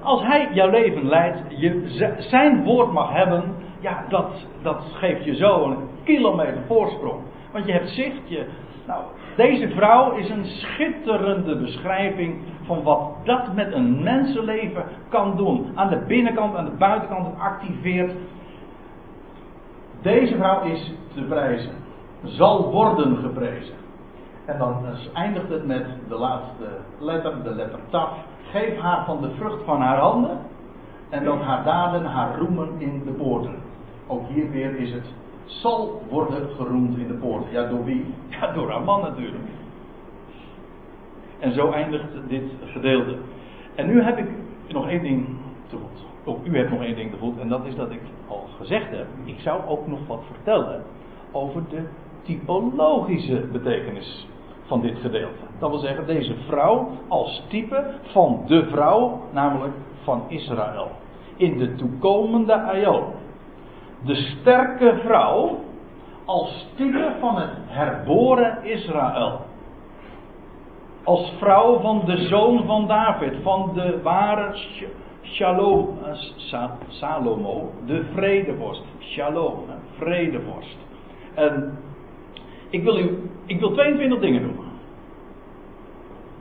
[0.01, 1.85] Als hij jouw leven leidt, je
[2.17, 7.19] zijn woord mag hebben, ja, dat, dat geeft je zo een kilometer voorsprong.
[7.51, 8.45] Want je hebt zicht, je,
[8.87, 9.03] nou,
[9.35, 15.71] deze vrouw is een schitterende beschrijving van wat dat met een mensenleven kan doen.
[15.75, 18.11] Aan de binnenkant, aan de buitenkant, activeert.
[20.01, 21.71] Deze vrouw is te prijzen.
[22.23, 23.75] Zal worden geprezen.
[24.45, 24.75] En dan
[25.13, 26.65] eindigt het met de laatste
[26.99, 28.09] letter, de letter taf.
[28.51, 30.37] Geef haar van de vrucht van haar handen.
[31.09, 33.55] En dat haar daden haar roemen in de poorten.
[34.07, 35.05] Ook hier weer is het
[35.45, 37.51] zal worden geroemd in de poorten.
[37.51, 38.05] Ja, door wie?
[38.29, 39.43] Ja, door haar man natuurlijk.
[41.39, 43.15] En zo eindigt dit gedeelte.
[43.75, 44.27] En nu heb ik
[44.67, 45.27] nog één ding
[45.67, 46.05] te goed.
[46.23, 47.39] Ook u hebt nog één ding te goed.
[47.39, 49.07] En dat is dat ik al gezegd heb.
[49.23, 50.83] Ik zou ook nog wat vertellen
[51.31, 51.83] over de
[52.23, 54.27] typologische betekenis
[54.65, 55.43] van dit gedeelte.
[55.59, 59.73] Dat wil zeggen, deze vrouw als type van de vrouw, namelijk
[60.03, 60.91] van Israël.
[61.35, 63.03] In de toekomende aion
[64.05, 65.59] de sterke vrouw
[66.25, 69.39] als type van het herboren Israël.
[71.03, 74.55] Als vrouw van de zoon van David, van de ware
[75.23, 78.83] Shalom, eh, Salomo, de vredevorst.
[78.99, 79.55] Shalom,
[79.97, 80.77] vredevorst.
[81.33, 81.77] En
[82.69, 84.65] ik wil, u, ik wil 22 dingen noemen.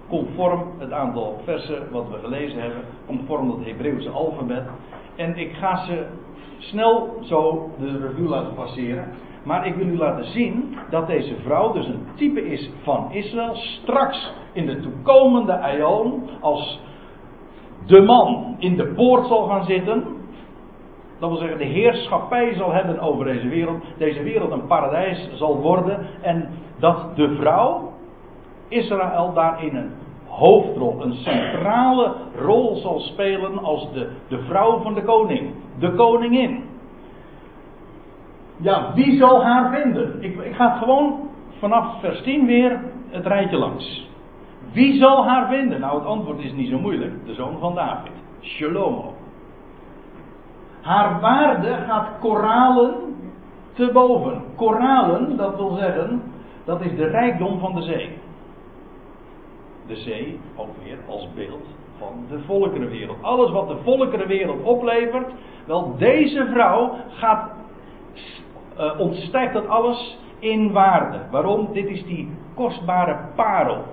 [0.08, 4.64] Conform het aantal versen wat we gelezen hebben, conform het Hebreeuwse alfabet.
[5.16, 6.06] En ik ga ze
[6.58, 9.08] snel zo de revue laten passeren.
[9.42, 13.54] Maar ik wil u laten zien dat deze vrouw dus een type is van Israël.
[13.54, 16.80] Straks in de toekomende Aion, als
[17.86, 20.04] de man in de poort zal gaan zitten.
[21.18, 23.84] Dat wil zeggen, de heerschappij zal hebben over deze wereld.
[23.98, 26.06] Deze wereld een paradijs zal worden.
[26.20, 27.92] En dat de vrouw,
[28.68, 29.90] Israël, daarin een
[30.30, 36.64] hoofdrol, een centrale rol zal spelen als de, de vrouw van de koning, de koningin.
[38.56, 40.22] Ja, wie zal haar vinden?
[40.22, 41.28] Ik, ik ga gewoon
[41.58, 44.08] vanaf vers 10 weer het rijtje langs.
[44.72, 45.80] Wie zal haar vinden?
[45.80, 47.26] Nou, het antwoord is niet zo moeilijk.
[47.26, 49.14] De zoon van David, Shalomo.
[50.80, 52.94] Haar waarde gaat koralen
[53.72, 54.42] te boven.
[54.56, 56.22] Koralen, dat wil zeggen,
[56.64, 58.18] dat is de rijkdom van de zee
[59.90, 61.66] de zee ook weer als beeld
[61.98, 63.22] van de volkerenwereld.
[63.22, 65.32] Alles wat de volkerenwereld oplevert,
[65.66, 67.50] wel deze vrouw gaat
[68.78, 71.18] uh, ontstijgt dat alles in waarde.
[71.30, 71.72] Waarom?
[71.72, 73.84] Dit is die kostbare parel.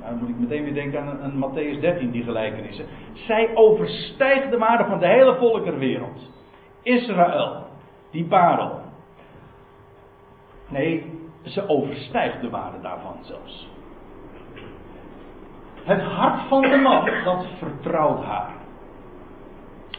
[0.00, 2.86] Nou, dan moet ik meteen weer denken aan, aan Matthäus 13, die gelijkenissen.
[3.12, 6.30] Zij overstijgt de waarde van de hele volkerwereld.
[6.82, 7.66] Israël,
[8.10, 8.80] die parel.
[10.68, 11.12] Nee,
[11.42, 13.68] ze overstijgt de waarde daarvan zelfs.
[15.84, 18.52] Het hart van de man, dat vertrouwt haar.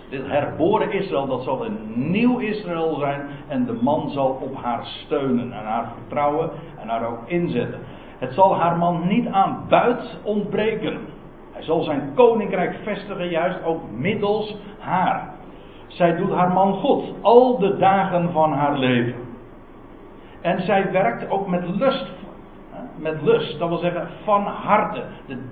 [0.10, 1.78] Dit herboren Israël, dat zal een
[2.12, 3.22] nieuw Israël zijn.
[3.48, 6.50] En de man zal op haar steunen en haar vertrouwen
[6.82, 7.80] en haar ook inzetten.
[8.18, 11.00] Het zal haar man niet aan buit ontbreken.
[11.52, 15.34] Hij zal zijn koninkrijk vestigen, juist ook middels haar.
[15.88, 19.24] Zij doet haar man goed, al de dagen van haar leven.
[20.42, 22.12] En zij werkt ook met lust.
[22.98, 25.04] Met lust, dat wil zeggen van harte.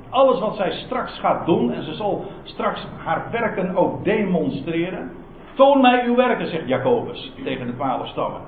[0.10, 5.12] alles wat zij straks gaat doen, en ze zal straks haar werken ook demonstreren.
[5.54, 8.42] Toon mij uw werken, zegt Jacobus tegen de twaalf stammen.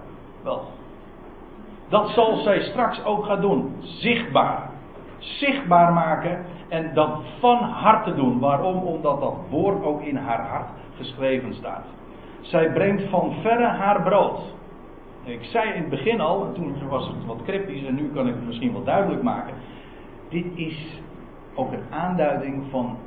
[0.44, 0.62] Wel,
[1.90, 3.76] dat zal zij straks ook gaan doen.
[3.80, 4.70] Zichtbaar.
[5.18, 8.40] Zichtbaar maken en dat van harte doen.
[8.40, 8.78] Waarom?
[8.78, 11.86] Omdat dat woord ook in haar hart geschreven staat.
[12.42, 14.40] Zij brengt van verre haar brood.
[15.26, 18.28] Ik zei in het begin al, en toen was het wat cryptisch en nu kan
[18.28, 19.54] ik het misschien wel duidelijk maken.
[20.30, 21.02] Dit is
[21.56, 22.98] ook een aanduiding van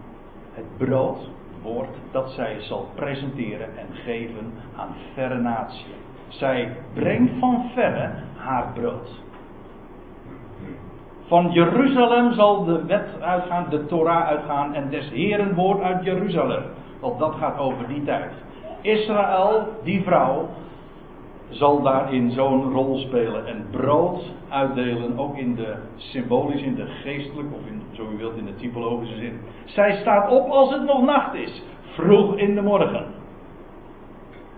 [0.53, 1.31] het brood,
[1.63, 5.95] woord, dat zij zal presenteren en geven aan verre natie.
[6.29, 9.23] Zij brengt van verre haar brood.
[11.27, 16.63] Van Jeruzalem zal de wet uitgaan, de Torah uitgaan en des Heren woord uit Jeruzalem.
[17.01, 18.33] Want dat gaat over die tijd.
[18.81, 20.49] Israël, die vrouw,
[21.51, 27.55] zal daarin zo'n rol spelen en brood uitdelen, ook in de symbolisch, in de geestelijke
[27.55, 29.41] of in, zo u wilt, in de typologische zin.
[29.65, 33.05] Zij staat op als het nog nacht is, vroeg in de morgen.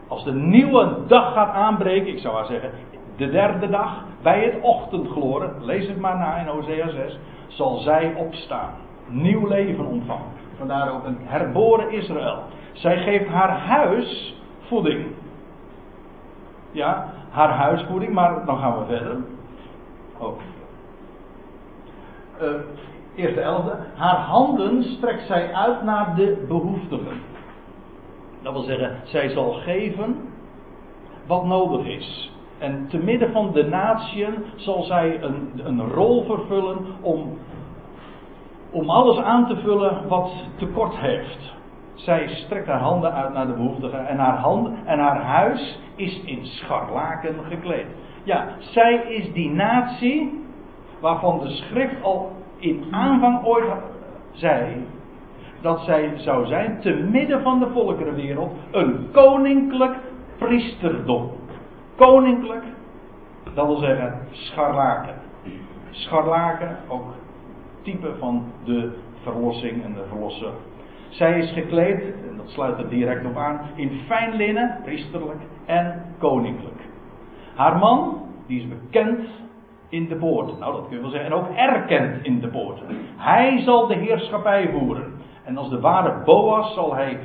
[0.09, 2.71] Als de nieuwe dag gaat aanbreken, ik zou maar zeggen,
[3.17, 7.19] de derde dag, bij het ochtendgloren, lees het maar na in Hosea 6,
[7.49, 8.73] zal zij opstaan.
[9.09, 10.27] Nieuw leven ontvangen.
[10.57, 12.39] Vandaar ook een herboren Israël.
[12.73, 15.07] Zij geeft haar huis voeding.
[16.73, 19.17] Ja, haar huisvoeding, maar dan gaan we verder.
[22.43, 22.49] Uh,
[23.15, 23.77] eerste elfde.
[23.95, 27.21] Haar handen strekt zij uit naar de behoeftigen.
[28.43, 30.17] Dat wil zeggen, zij zal geven
[31.27, 32.33] wat nodig is.
[32.59, 37.39] En te midden van de natieën zal zij een, een rol vervullen om,
[38.71, 41.55] om alles aan te vullen wat tekort heeft.
[42.05, 46.21] Zij strekt haar handen uit naar de behoeftigen en haar, hand, en haar huis is
[46.25, 47.87] in scharlaken gekleed.
[48.23, 50.45] Ja, zij is die natie
[51.01, 53.65] waarvan de schrift al in aanvang ooit
[54.33, 54.87] zei
[55.61, 59.97] dat zij zou zijn te midden van de volkerenwereld een koninklijk
[60.39, 61.31] priesterdom.
[61.97, 62.65] Koninklijk,
[63.55, 65.15] dat wil zeggen scharlaken.
[65.91, 67.15] Scharlaken, ook
[67.83, 70.53] type van de verlossing en de verlosser.
[71.11, 76.03] Zij is gekleed, en dat sluit er direct op aan, in fijn linnen, priesterlijk en
[76.19, 76.81] koninklijk.
[77.55, 79.21] Haar man, die is bekend
[79.89, 80.59] in de poort.
[80.59, 81.31] Nou, dat kun je wel zeggen.
[81.31, 82.81] En ook erkend in de poort.
[83.17, 85.13] Hij zal de heerschappij voeren.
[85.45, 87.19] En als de ware Boas zal hij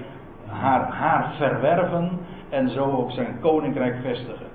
[0.48, 2.20] haar, haar verwerven
[2.50, 4.48] en zo ook zijn koninkrijk vestigen.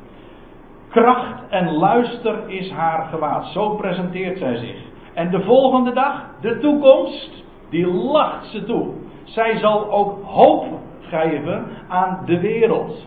[0.88, 3.46] Kracht en luister is haar gewaad.
[3.46, 4.76] Zo presenteert zij zich.
[5.14, 8.86] En de volgende dag, de toekomst, die lacht ze toe.
[9.30, 10.64] Zij zal ook hoop
[11.00, 13.06] geven aan de wereld.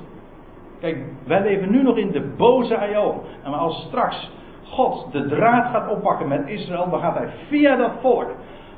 [0.80, 3.22] Kijk, wij leven nu nog in de boze aion.
[3.44, 4.32] En als straks
[4.64, 8.30] God de draad gaat oppakken met Israël, dan gaat hij via dat volk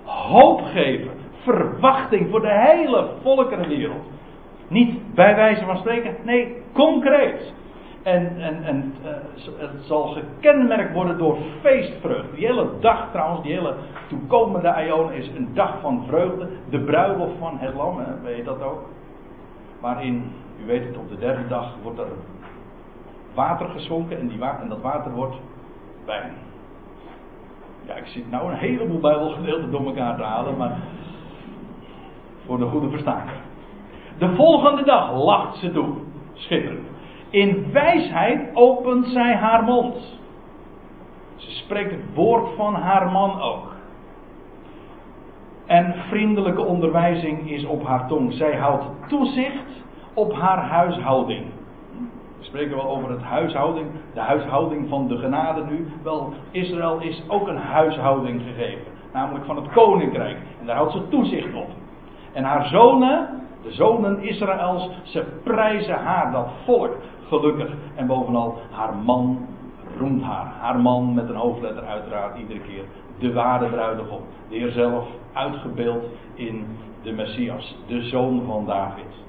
[0.05, 1.11] hoop geven,
[1.43, 4.03] verwachting voor de hele volkerenwereld.
[4.67, 7.53] Niet bij wijze van spreken, nee, concreet.
[8.05, 9.09] En, en, en uh,
[9.57, 12.35] het zal gekenmerkt worden door feestvreugde.
[12.35, 13.75] Die hele dag trouwens, die hele
[14.07, 16.47] toekomende aion is een dag van vreugde.
[16.69, 18.89] De bruiloft van het lam, weet je dat ook?
[19.79, 20.31] Waarin,
[20.63, 22.07] u weet het, op de derde dag wordt er
[23.33, 24.31] water geschonken en,
[24.61, 25.35] en dat water wordt
[26.05, 26.33] wijn.
[27.87, 30.77] Ja, ik zit nou een heleboel bijbelgedeelten door elkaar te halen, maar
[32.45, 33.31] voor de goede verstaande.
[34.17, 35.95] De volgende dag lacht ze toe.
[36.33, 36.93] Schitterend.
[37.35, 40.19] In wijsheid opent zij haar mond.
[41.35, 43.75] Ze spreekt het woord van haar man ook.
[45.65, 48.33] En vriendelijke onderwijzing is op haar tong.
[48.33, 49.83] Zij houdt toezicht
[50.13, 51.45] op haar huishouding.
[52.37, 55.87] We spreken wel over het huishouding, de huishouding van de genade nu.
[56.03, 60.37] Wel, Israël is ook een huishouding gegeven, namelijk van het koninkrijk.
[60.59, 61.69] En daar houdt ze toezicht op.
[62.33, 63.29] En haar zonen,
[63.63, 67.73] de zonen Israëls, ze prijzen haar, dat volk, gelukkig.
[67.95, 69.47] En bovenal haar man
[69.97, 70.45] roemt haar.
[70.45, 72.83] Haar man met een hoofdletter uiteraard iedere keer.
[73.19, 74.21] De ware bruidegom.
[74.49, 76.03] De Heer zelf uitgebeeld
[76.33, 76.65] in
[77.01, 79.23] de Messias, de zoon van David.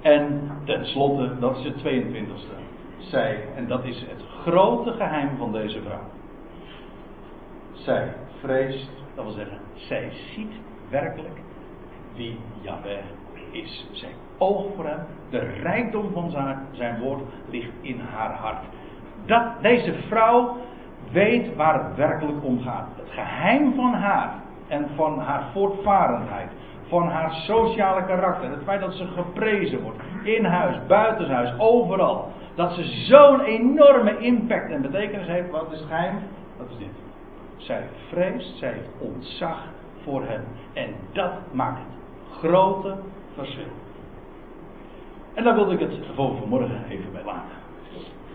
[0.00, 2.62] En tenslotte, dat is het 22e.
[2.98, 6.04] Zij, en dat is het grote geheim van deze vrouw.
[7.72, 10.52] Zij vreest, dat wil zeggen, zij ziet
[10.90, 11.40] werkelijk
[12.14, 13.04] wie Yahweh
[13.50, 13.86] is.
[13.92, 15.06] Zij oogt voor hem.
[15.30, 16.30] De rijkdom van
[16.72, 18.64] zijn, woord ligt in haar hart.
[19.26, 20.56] Dat, deze vrouw
[21.12, 22.86] weet waar het werkelijk om gaat.
[22.96, 24.32] Het geheim van haar
[24.68, 26.50] en van haar voortvarendheid,
[26.88, 32.72] van haar sociale karakter, het feit dat ze geprezen wordt, in huis, buitenshuis, overal, dat
[32.72, 36.18] ze zo'n enorme impact en betekenis heeft, wat is het geheim?
[36.58, 37.02] Dat is dit.
[37.56, 39.58] Zij vreest, zij heeft ontzag
[40.02, 40.42] voor hem.
[40.72, 42.96] En dat maakt het grote
[43.34, 43.72] verschil.
[45.34, 47.63] En daar wilde ik het voor vanmorgen even bij laten.